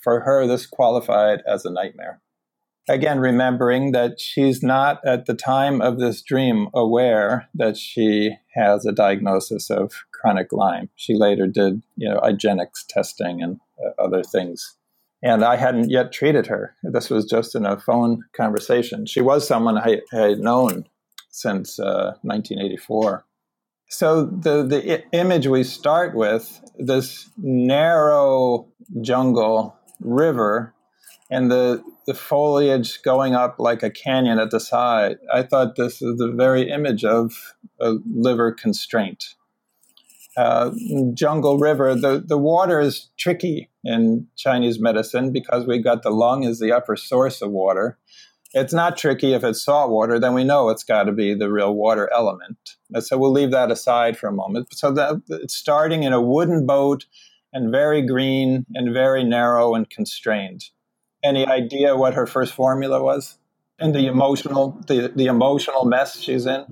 [0.03, 2.20] For her, this qualified as a nightmare.
[2.88, 8.84] Again, remembering that she's not at the time of this dream aware that she has
[8.84, 10.88] a diagnosis of chronic Lyme.
[10.97, 14.76] She later did, you know, IGeneX testing and uh, other things.
[15.23, 16.75] And I hadn't yet treated her.
[16.83, 19.05] This was just in a phone conversation.
[19.07, 20.87] She was someone I, had known
[21.31, 23.25] since uh, 1984.
[23.89, 28.68] So the the I- image we start with this narrow
[29.03, 30.75] jungle river
[31.31, 35.18] and the the foliage going up like a canyon at the side.
[35.33, 39.35] I thought this is the very image of a liver constraint.
[40.37, 40.70] Uh,
[41.12, 46.45] jungle river, the, the water is tricky in Chinese medicine because we've got the lung
[46.45, 47.99] as the upper source of water.
[48.53, 51.51] It's not tricky if it's salt water, then we know it's got to be the
[51.51, 52.76] real water element.
[52.93, 54.68] And so we'll leave that aside for a moment.
[54.72, 57.07] So that it's starting in a wooden boat
[57.53, 60.64] and very green and very narrow and constrained.
[61.22, 63.37] Any idea what her first formula was?
[63.78, 66.64] And the emotional the, the emotional mess she's in?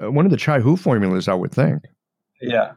[0.00, 1.84] Uh, one of the Chai Hu formulas, I would think.
[2.40, 2.72] Yeah.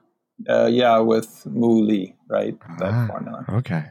[0.50, 2.58] Uh, yeah, with Mu Li, right?
[2.80, 3.08] That Ah.
[3.08, 3.46] formula.
[3.50, 3.84] Okay.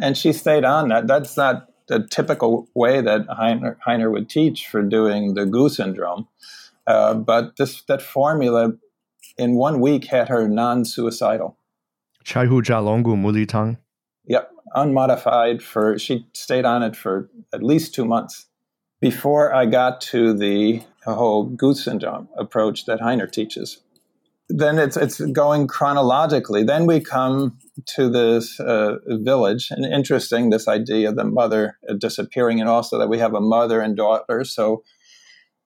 [0.00, 1.06] and she stayed on that.
[1.06, 6.26] That's not the typical way that Heiner, Heiner would teach for doing the GU syndrome.
[6.86, 8.72] Uh, but this that formula
[9.36, 11.56] in one week had her non-suicidal.
[12.24, 13.76] Chai Hu Jia Long Gu Muli Tang.
[14.26, 18.46] Yep, unmodified for she stayed on it for at least two months
[19.00, 23.78] before I got to the whole GU syndrome approach that Heiner teaches.
[24.54, 26.62] Then it's it's going chronologically.
[26.62, 27.58] Then we come
[27.94, 32.98] to this uh, village, and interesting this idea of the mother uh, disappearing, and also
[32.98, 34.44] that we have a mother and daughter.
[34.44, 34.82] So,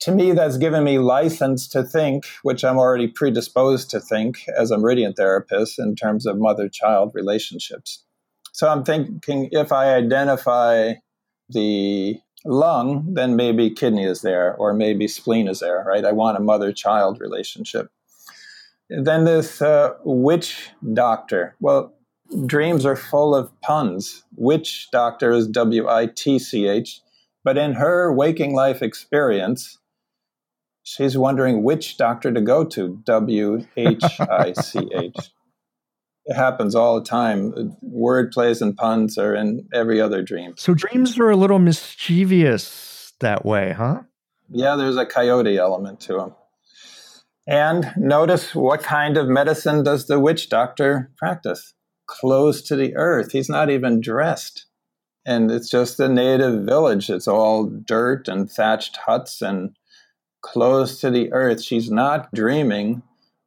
[0.01, 4.71] to me, that's given me license to think, which I'm already predisposed to think as
[4.71, 8.05] a meridian therapist in terms of mother-child relationships.
[8.53, 10.95] So I'm thinking if I identify
[11.49, 16.05] the lung, then maybe kidney is there, or maybe spleen is there, right?
[16.05, 17.91] I want a mother-child relationship.
[18.89, 21.57] Then this uh, witch doctor.
[21.61, 21.93] Well,
[22.47, 24.25] dreams are full of puns.
[24.37, 27.01] Witch doctor is W I T C H,
[27.45, 29.79] but in her waking life experience,
[30.85, 33.01] she's wondering which doctor to go to.
[33.05, 35.17] W H I C H.
[36.29, 37.77] It happens all the time.
[37.83, 40.55] Word plays and puns are in every other dream.
[40.57, 44.03] So dreams are a little mischievous that way, huh?
[44.49, 46.35] Yeah, there's a coyote element to them.
[47.47, 51.75] And notice what kind of medicine does the witch doctor practice?
[52.07, 53.33] Close to the earth.
[53.33, 54.67] He's not even dressed.
[55.25, 57.11] And it's just a native village.
[57.11, 59.77] It's all dirt and thatched huts and
[60.41, 61.63] close to the earth.
[61.63, 63.03] She's not dreaming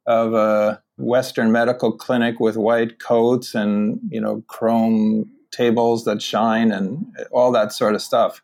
[0.06, 6.70] of a Western medical clinic with white coats and, you know, chrome tables that shine
[6.72, 8.42] and all that sort of stuff.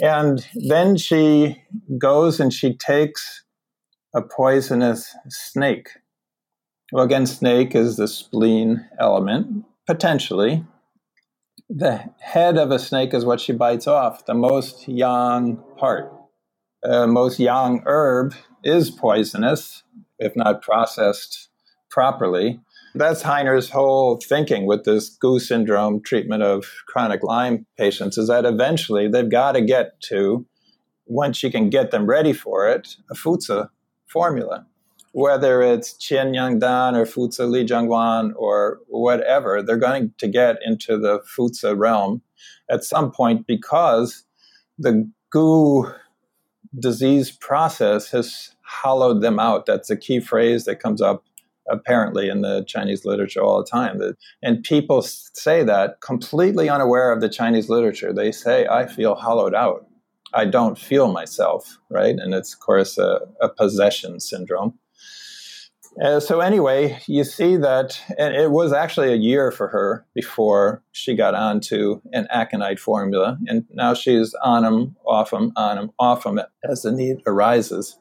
[0.00, 1.62] And then she
[1.98, 3.44] goes and she takes
[4.18, 5.90] a poisonous snake.
[6.90, 10.64] Well, again, snake is the spleen element, potentially.
[11.70, 16.12] The head of a snake is what she bites off, the most yang part.
[16.82, 19.84] Uh, most yang herb is poisonous
[20.18, 21.48] if not processed
[21.88, 22.58] properly.
[22.96, 28.44] That's Heiner's whole thinking with this GU syndrome treatment of chronic Lyme patients is that
[28.44, 30.44] eventually they've got to get to,
[31.06, 33.68] once you can get them ready for it, a Fuzi
[34.08, 34.66] formula.
[35.12, 40.28] Whether it's Qian Yang Dan or Fuzi Li Zhong Wan or whatever, they're going to
[40.28, 42.22] get into the Fuzi realm
[42.70, 44.24] at some point because
[44.78, 45.90] the GU
[46.78, 49.64] disease process has hollowed them out.
[49.66, 51.24] That's a key phrase that comes up
[51.70, 54.00] apparently in the Chinese literature all the time.
[54.42, 58.12] And people say that completely unaware of the Chinese literature.
[58.12, 59.87] They say, I feel hollowed out.
[60.34, 62.14] I don't feel myself, right?
[62.16, 64.78] And it's, of course, a, a possession syndrome.
[66.02, 70.82] Uh, so anyway, you see that, and it was actually a year for her before
[70.92, 75.90] she got onto an aconite formula, and now she's on them, off them, on them,
[75.98, 77.98] off them as the need arises.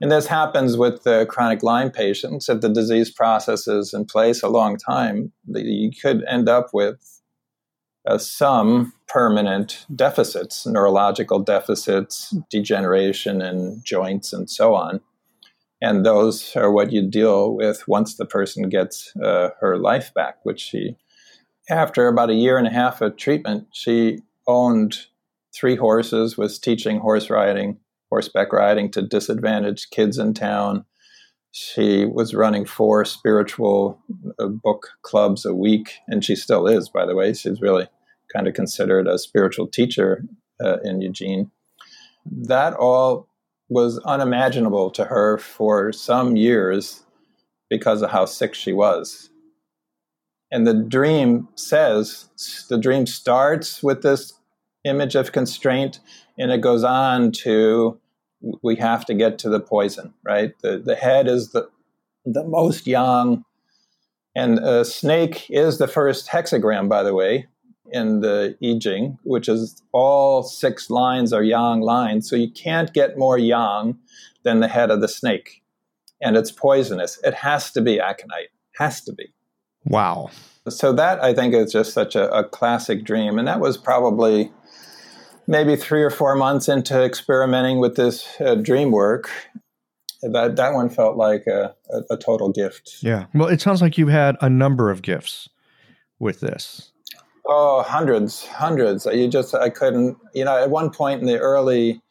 [0.00, 2.48] And this happens with the chronic Lyme patients.
[2.48, 7.17] If the disease process is in place a long time, you could end up with
[8.08, 15.00] uh, some permanent deficits, neurological deficits, degeneration in joints, and so on.
[15.80, 20.38] And those are what you deal with once the person gets uh, her life back,
[20.42, 20.96] which she,
[21.70, 25.06] after about a year and a half of treatment, she owned
[25.54, 27.78] three horses, was teaching horse riding
[28.10, 30.84] horseback riding to disadvantaged kids in town.
[31.52, 33.98] She was running four spiritual
[34.38, 37.34] uh, book clubs a week, and she still is, by the way.
[37.34, 37.86] She's really
[38.32, 40.24] kind of considered a spiritual teacher
[40.62, 41.50] uh, in Eugene.
[42.26, 43.28] That all
[43.68, 47.04] was unimaginable to her for some years
[47.70, 49.30] because of how sick she was.
[50.50, 52.28] And the dream says,
[52.68, 54.32] the dream starts with this
[54.84, 56.00] image of constraint
[56.38, 57.98] and it goes on to
[58.62, 60.54] we have to get to the poison, right?
[60.62, 61.68] The the head is the
[62.24, 63.44] the most yang,
[64.36, 67.46] and a snake is the first hexagram, by the way,
[67.92, 72.28] in the I Ching, which is all six lines are yang lines.
[72.28, 73.98] So you can't get more yang
[74.42, 75.62] than the head of the snake,
[76.22, 77.18] and it's poisonous.
[77.24, 78.48] It has to be aconite.
[78.76, 79.32] Has to be.
[79.84, 80.30] Wow.
[80.68, 84.52] So that I think is just such a, a classic dream, and that was probably
[85.48, 89.30] maybe three or four months into experimenting with this uh, dream work,
[90.22, 92.98] that that one felt like a, a, a, total gift.
[93.00, 93.26] Yeah.
[93.34, 95.48] Well, it sounds like you had a number of gifts
[96.18, 96.92] with this.
[97.50, 99.06] Oh, hundreds, hundreds.
[99.06, 100.18] You just I couldn't.
[100.34, 102.02] You know, at one point in the early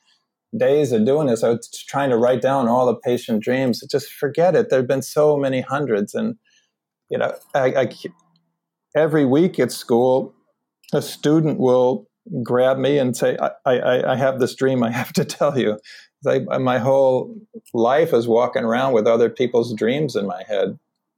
[0.57, 3.83] days of doing this, I was trying to write down all the patient dreams.
[3.89, 4.69] Just forget it.
[4.69, 6.35] There've been so many hundreds, and
[7.09, 7.89] you know, I, I
[8.95, 10.33] every week at school,
[10.91, 12.07] a student will
[12.43, 15.79] grab me and say, I, I, I have this dream I have to tell you.
[16.23, 17.33] My whole
[17.73, 20.77] life is walking around with other people's dreams in my head.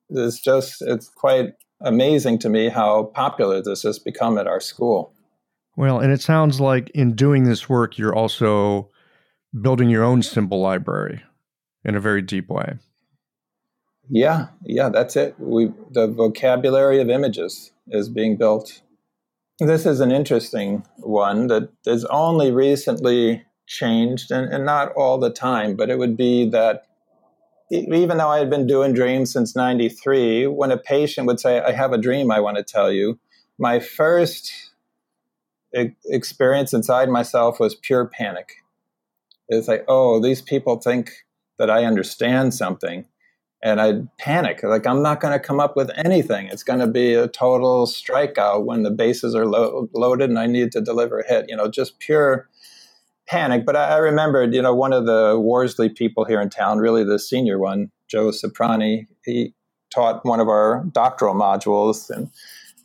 [0.09, 5.13] It's just, it's quite amazing to me how popular this has become at our school.
[5.75, 8.89] Well, and it sounds like in doing this work, you're also
[9.59, 11.23] building your own symbol library
[11.85, 12.73] in a very deep way.
[14.09, 15.35] Yeah, yeah, that's it.
[15.37, 18.81] We the vocabulary of images is being built
[19.59, 25.29] this is an interesting one that is only recently changed and, and not all the
[25.29, 26.87] time, but it would be that
[27.71, 31.71] even though I had been doing dreams since 93, when a patient would say, I
[31.71, 33.19] have a dream I want to tell you,
[33.57, 34.51] my first
[36.05, 38.53] experience inside myself was pure panic.
[39.49, 41.11] It's like, oh, these people think
[41.57, 43.05] that I understand something
[43.61, 44.63] and I'd panic.
[44.63, 46.47] Like, I'm not going to come up with anything.
[46.47, 50.47] It's going to be a total strikeout when the bases are lo- loaded and I
[50.47, 51.45] need to deliver a hit.
[51.49, 52.49] You know, just pure
[53.29, 53.65] panic.
[53.65, 57.03] But I, I, remembered, you know, one of the Worsley people here in town, really
[57.03, 59.53] the senior one, Joe Soprani, he
[59.93, 62.09] taught one of our doctoral modules.
[62.09, 62.29] And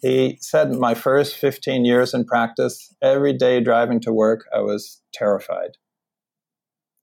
[0.02, 5.00] he said, my first 15 years in practice, every day driving to work, I was
[5.12, 5.70] terrified.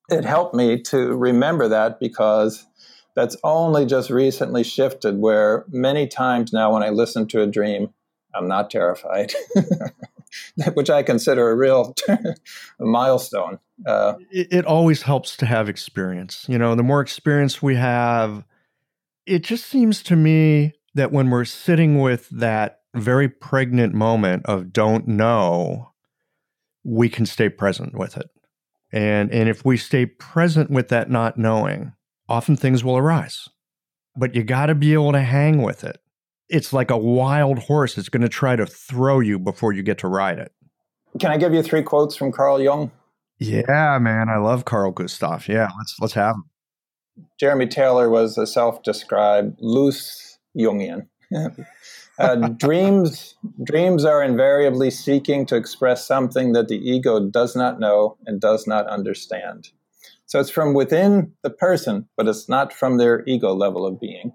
[0.10, 2.66] It helped me to remember that because
[3.16, 7.94] that's only just recently shifted where many times now when I listen to a dream,
[8.36, 9.34] I'm not terrified,
[10.74, 11.96] which I consider a real
[12.80, 13.60] milestone.
[13.86, 16.46] Uh, it, it always helps to have experience.
[16.48, 18.44] You know, the more experience we have,
[19.26, 24.74] it just seems to me that when we're sitting with that very pregnant moment of
[24.74, 25.92] don't know,
[26.84, 28.30] we can stay present with it.
[28.92, 31.94] And and if we stay present with that not knowing,
[32.28, 33.48] often things will arise.
[34.18, 36.02] But you got to be able to hang with it.
[36.52, 37.98] It's like a wild horse.
[37.98, 40.52] It's going to try to throw you before you get to ride it.
[41.20, 42.92] Can I give you three quotes from Carl Jung?
[43.40, 45.48] Yeah, man, I love Carl Gustav.
[45.48, 46.44] Yeah, let's let's have him.
[47.40, 51.08] Jeremy Taylor was a self-described loose Jungian.
[52.20, 58.18] uh, dreams dreams are invariably seeking to express something that the ego does not know
[58.26, 59.70] and does not understand.
[60.28, 64.34] So it's from within the person, but it's not from their ego level of being.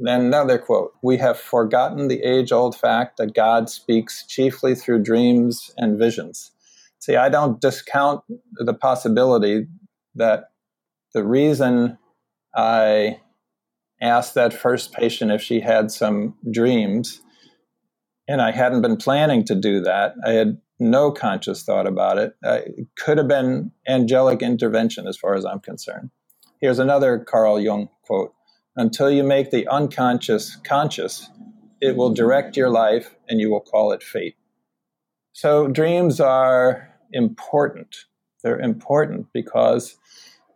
[0.00, 5.02] Then another quote We have forgotten the age old fact that God speaks chiefly through
[5.02, 6.52] dreams and visions.
[6.98, 8.22] See, I don't discount
[8.56, 9.66] the possibility
[10.14, 10.50] that
[11.14, 11.98] the reason
[12.54, 13.20] I
[14.00, 17.20] asked that first patient if she had some dreams,
[18.26, 22.34] and I hadn't been planning to do that, I had no conscious thought about it.
[22.44, 26.10] Uh, it could have been angelic intervention, as far as I'm concerned.
[26.60, 28.32] Here's another Carl Jung quote
[28.80, 31.28] Until you make the unconscious conscious,
[31.82, 34.36] it will direct your life and you will call it fate.
[35.34, 37.94] So, dreams are important.
[38.42, 39.98] They're important because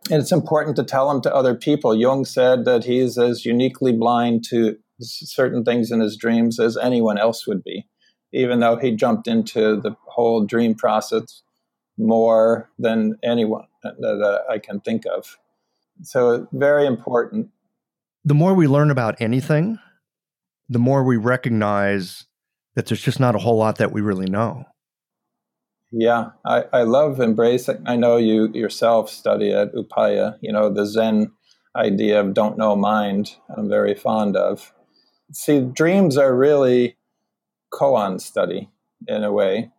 [0.09, 1.95] it's important to tell them to other people.
[1.95, 7.19] Jung said that he's as uniquely blind to certain things in his dreams as anyone
[7.19, 7.85] else would be,
[8.33, 11.43] even though he jumped into the whole dream process
[11.95, 15.37] more than anyone uh, that I can think of.
[16.01, 17.51] So, very important.
[18.25, 19.77] The more we learn about anything,
[20.67, 22.25] the more we recognize
[22.75, 24.65] that there's just not a whole lot that we really know.
[25.91, 27.83] Yeah, I, I love embracing.
[27.85, 31.31] I know you yourself study at Upaya, you know, the Zen
[31.75, 34.73] idea of don't know mind, I'm very fond of.
[35.31, 36.97] See, dreams are really
[37.71, 38.69] koan study
[39.07, 39.71] in a way.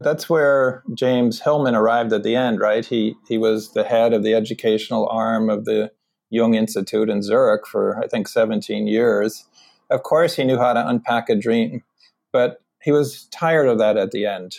[0.00, 2.84] That's where James Hillman arrived at the end, right?
[2.84, 5.92] He he was the head of the educational arm of the
[6.32, 9.44] Jung Institute in Zurich for I think 17 years.
[9.90, 11.84] Of course, he knew how to unpack a dream,
[12.32, 14.56] but he was tired of that at the end.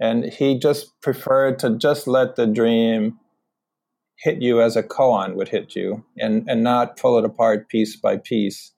[0.00, 3.18] And he just preferred to just let the dream
[4.16, 7.94] hit you as a koan would hit you and, and not pull it apart piece
[7.94, 8.72] by piece.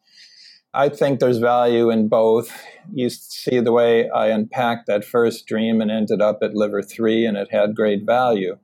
[0.72, 2.50] I think there's value in both.
[2.92, 7.24] You see the way I unpacked that first dream and ended up at liver three,
[7.26, 8.58] and it had great value.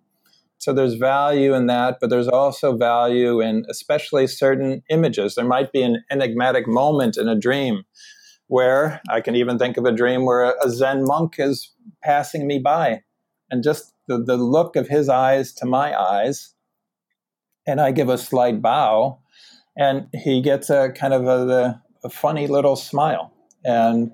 [0.60, 5.34] So there's value in that, but there's also value in especially certain images.
[5.34, 7.84] There might be an enigmatic moment in a dream
[8.48, 12.58] where I can even think of a dream where a Zen monk is passing me
[12.58, 13.00] by,
[13.50, 16.52] and just the, the look of his eyes to my eyes,
[17.66, 19.18] and I give a slight bow,
[19.78, 23.32] and he gets a kind of a, a funny little smile.
[23.64, 24.12] And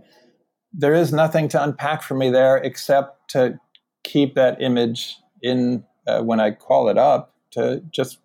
[0.73, 3.59] there is nothing to unpack for me there except to
[4.05, 8.19] keep that image in uh, when I call it up to just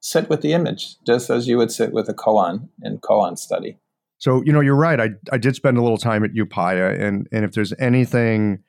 [0.00, 3.78] sit with the image, just as you would sit with a koan in koan study.
[4.18, 5.00] So, you know, you're right.
[5.00, 8.62] I, I did spend a little time at Upaya, and, and if there's anything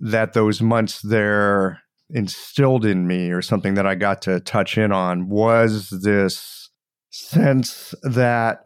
[0.00, 4.90] that those months there instilled in me or something that I got to touch in
[4.90, 6.70] on was this
[7.10, 8.64] sense that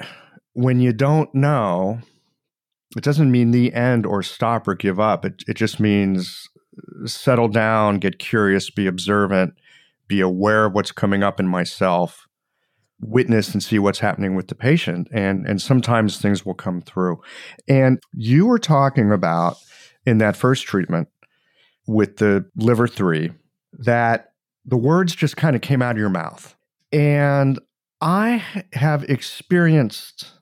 [0.54, 2.00] when you don't know,
[2.96, 5.24] it doesn't mean the end or stop or give up.
[5.24, 6.48] It, it just means
[7.06, 9.54] settle down, get curious, be observant,
[10.08, 12.26] be aware of what's coming up in myself,
[13.00, 15.08] witness and see what's happening with the patient.
[15.12, 17.20] And, and sometimes things will come through.
[17.68, 19.56] And you were talking about
[20.06, 21.08] in that first treatment
[21.86, 23.32] with the liver three
[23.72, 24.32] that
[24.64, 26.56] the words just kind of came out of your mouth.
[26.92, 27.58] And
[28.00, 30.32] I have experienced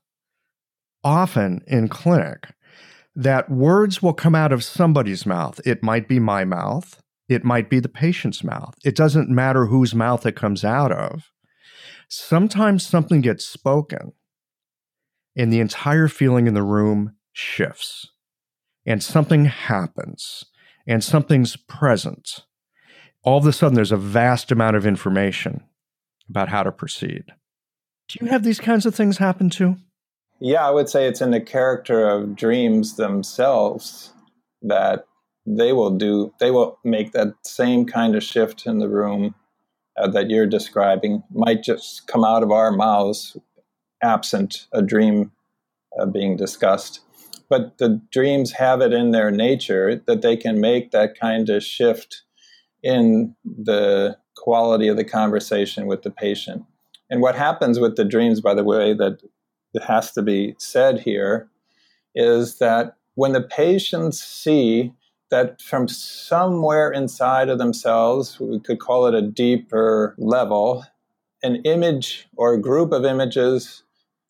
[1.05, 2.49] often in clinic
[3.15, 5.61] that words will come out of somebody's mouth.
[5.65, 8.75] It might be my mouth, it might be the patient's mouth.
[8.85, 11.31] It doesn't matter whose mouth it comes out of.
[12.09, 14.13] Sometimes something gets spoken
[15.37, 18.09] and the entire feeling in the room shifts
[18.85, 20.45] and something happens
[20.87, 22.41] and something's present.
[23.23, 25.65] All of a sudden, there's a vast amount of information
[26.29, 27.25] about how to proceed.
[28.09, 29.77] Do you have these kinds of things happen too?
[30.45, 34.13] Yeah, I would say it's in the character of dreams themselves
[34.63, 35.07] that
[35.47, 39.37] they will do, they will make that same kind of shift in the room
[39.97, 43.37] uh, that you're describing, might just come out of our mouths
[44.03, 45.31] absent a dream
[46.01, 47.03] uh, being discussed.
[47.49, 51.63] But the dreams have it in their nature that they can make that kind of
[51.63, 52.23] shift
[52.83, 56.65] in the quality of the conversation with the patient.
[57.09, 59.21] And what happens with the dreams, by the way, that
[59.73, 61.49] that has to be said here
[62.15, 64.93] is that when the patients see
[65.31, 70.85] that from somewhere inside of themselves, we could call it a deeper level,
[71.43, 73.83] an image or a group of images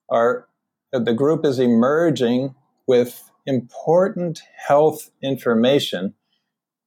[0.08, 0.46] are
[0.92, 2.54] the group is emerging
[2.86, 6.14] with important health information,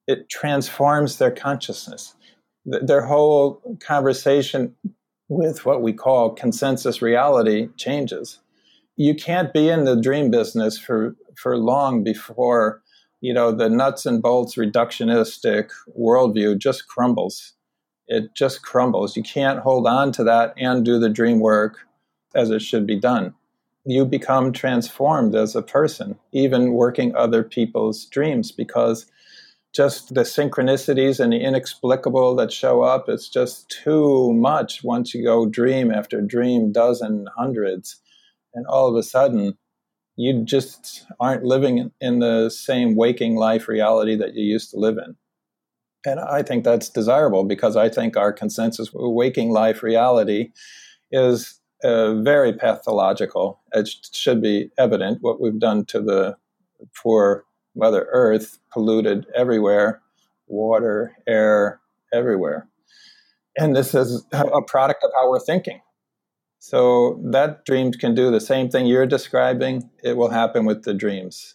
[0.08, 2.16] it transforms their consciousness.
[2.66, 4.76] Their whole conversation
[5.28, 8.39] with what we call consensus reality changes
[8.97, 12.81] you can't be in the dream business for for long before
[13.21, 17.53] you know the nuts and bolts reductionistic worldview just crumbles.
[18.07, 19.17] It just crumbles.
[19.17, 21.79] You can't hold on to that and do the dream work
[22.35, 23.33] as it should be done.
[23.83, 29.07] You become transformed as a person even working other people's dreams because
[29.73, 35.21] just the synchronicities and the inexplicable that show up it's just too much once you
[35.21, 37.99] go dream after dream dozen hundreds
[38.56, 39.58] and all of a sudden
[40.18, 44.97] you just aren't living in the same waking life reality that you used to live
[44.97, 45.16] in
[46.06, 50.51] And I think that's desirable because I think our consensus waking life reality
[51.12, 53.60] is uh, very pathological.
[53.74, 56.38] It should be evident what we've done to the
[56.95, 57.45] poor
[57.76, 60.01] Mother Earth, polluted everywhere,
[60.47, 61.82] water, air,
[62.14, 62.68] everywhere.
[63.58, 65.82] And this is a product of how we're thinking.
[66.68, 69.88] So that dreams can do the same thing you're describing.
[70.03, 71.53] It will happen with the dreams.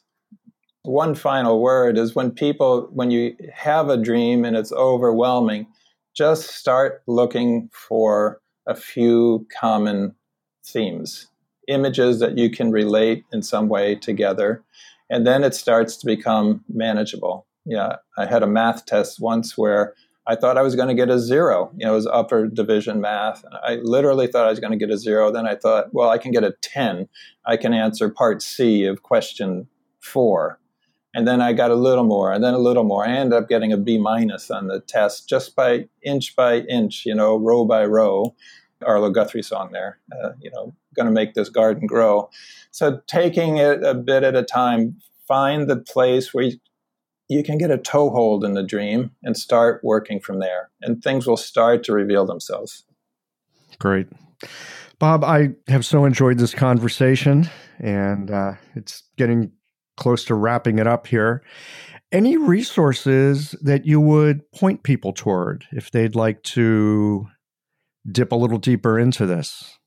[0.85, 5.67] One final word is when people, when you have a dream and it's overwhelming,
[6.15, 10.15] just start looking for a few common
[10.65, 11.27] themes,
[11.67, 14.63] images that you can relate in some way together.
[15.11, 17.49] And then it starts to become manageable.
[17.65, 19.93] Yeah, I had a math test once where
[20.31, 21.73] I thought I was going to get a zero.
[21.77, 23.45] You know, it was upper division math.
[23.65, 25.33] I literally thought I was going to get a zero.
[25.33, 27.09] Then I thought, well, I can get a 10.
[27.47, 29.67] I can answer part C of question
[29.99, 30.61] four.
[31.13, 33.05] And then I got a little more, and then a little more.
[33.05, 37.05] I ended up getting a B minus on the test just by inch by inch,
[37.05, 38.37] you know, row by row.
[38.87, 42.31] Arlo Guthrie song there, uh, you know, going to make this garden grow.
[42.71, 46.59] So taking it a bit at a time, find the place where you,
[47.31, 51.29] you can get a toehold in the dream and start working from there, and things
[51.29, 52.85] will start to reveal themselves.
[53.79, 54.09] Great.
[54.99, 59.53] Bob, I have so enjoyed this conversation, and uh, it's getting
[59.97, 61.45] close to wrapping it up here.
[62.11, 67.29] Any resources that you would point people toward if they'd like to
[68.11, 69.79] dip a little deeper into this?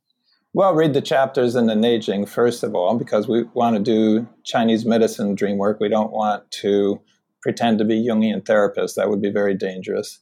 [0.54, 4.30] Well, read the chapters in the Neijing, first of all, because we want to do
[4.46, 5.82] Chinese medicine dream work.
[5.82, 7.02] We don't want to
[7.44, 8.96] pretend to be Jungian therapists.
[8.96, 10.20] That would be very dangerous.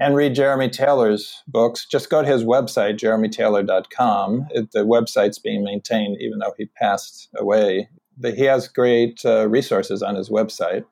[0.00, 1.86] And read Jeremy Taylor's books.
[1.86, 4.46] Just go to his website, jeremytaylor.com.
[4.50, 7.88] It, the website's being maintained even though he passed away.
[8.20, 10.84] He has great uh, resources on his website.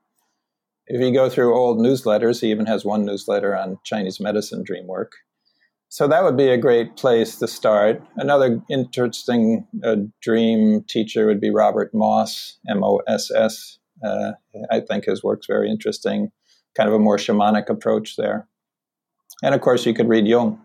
[0.86, 4.86] If you go through old newsletters, he even has one newsletter on Chinese medicine dream
[4.86, 5.12] work.
[5.88, 8.00] So that would be a great place to start.
[8.14, 13.79] Another interesting uh, dream teacher would be Robert Moss, M O S S.
[14.02, 14.32] Uh,
[14.70, 16.30] I think his work's very interesting,
[16.74, 18.46] kind of a more shamanic approach there.
[19.42, 20.60] And of course, you could read Jung.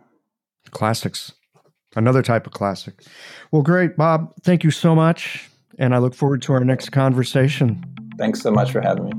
[0.71, 1.33] Classics.
[1.95, 3.03] Another type of classic.
[3.51, 4.33] Well, great, Bob.
[4.41, 5.49] Thank you so much.
[5.77, 7.83] And I look forward to our next conversation.
[8.17, 9.11] Thanks so much for having me.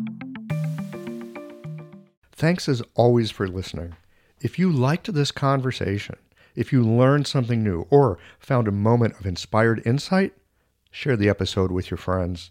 [2.32, 3.96] Thanks as always for listening.
[4.40, 6.16] If you liked this conversation,
[6.54, 10.34] if you learned something new, or found a moment of inspired insight,
[10.90, 12.50] share the episode with your friends.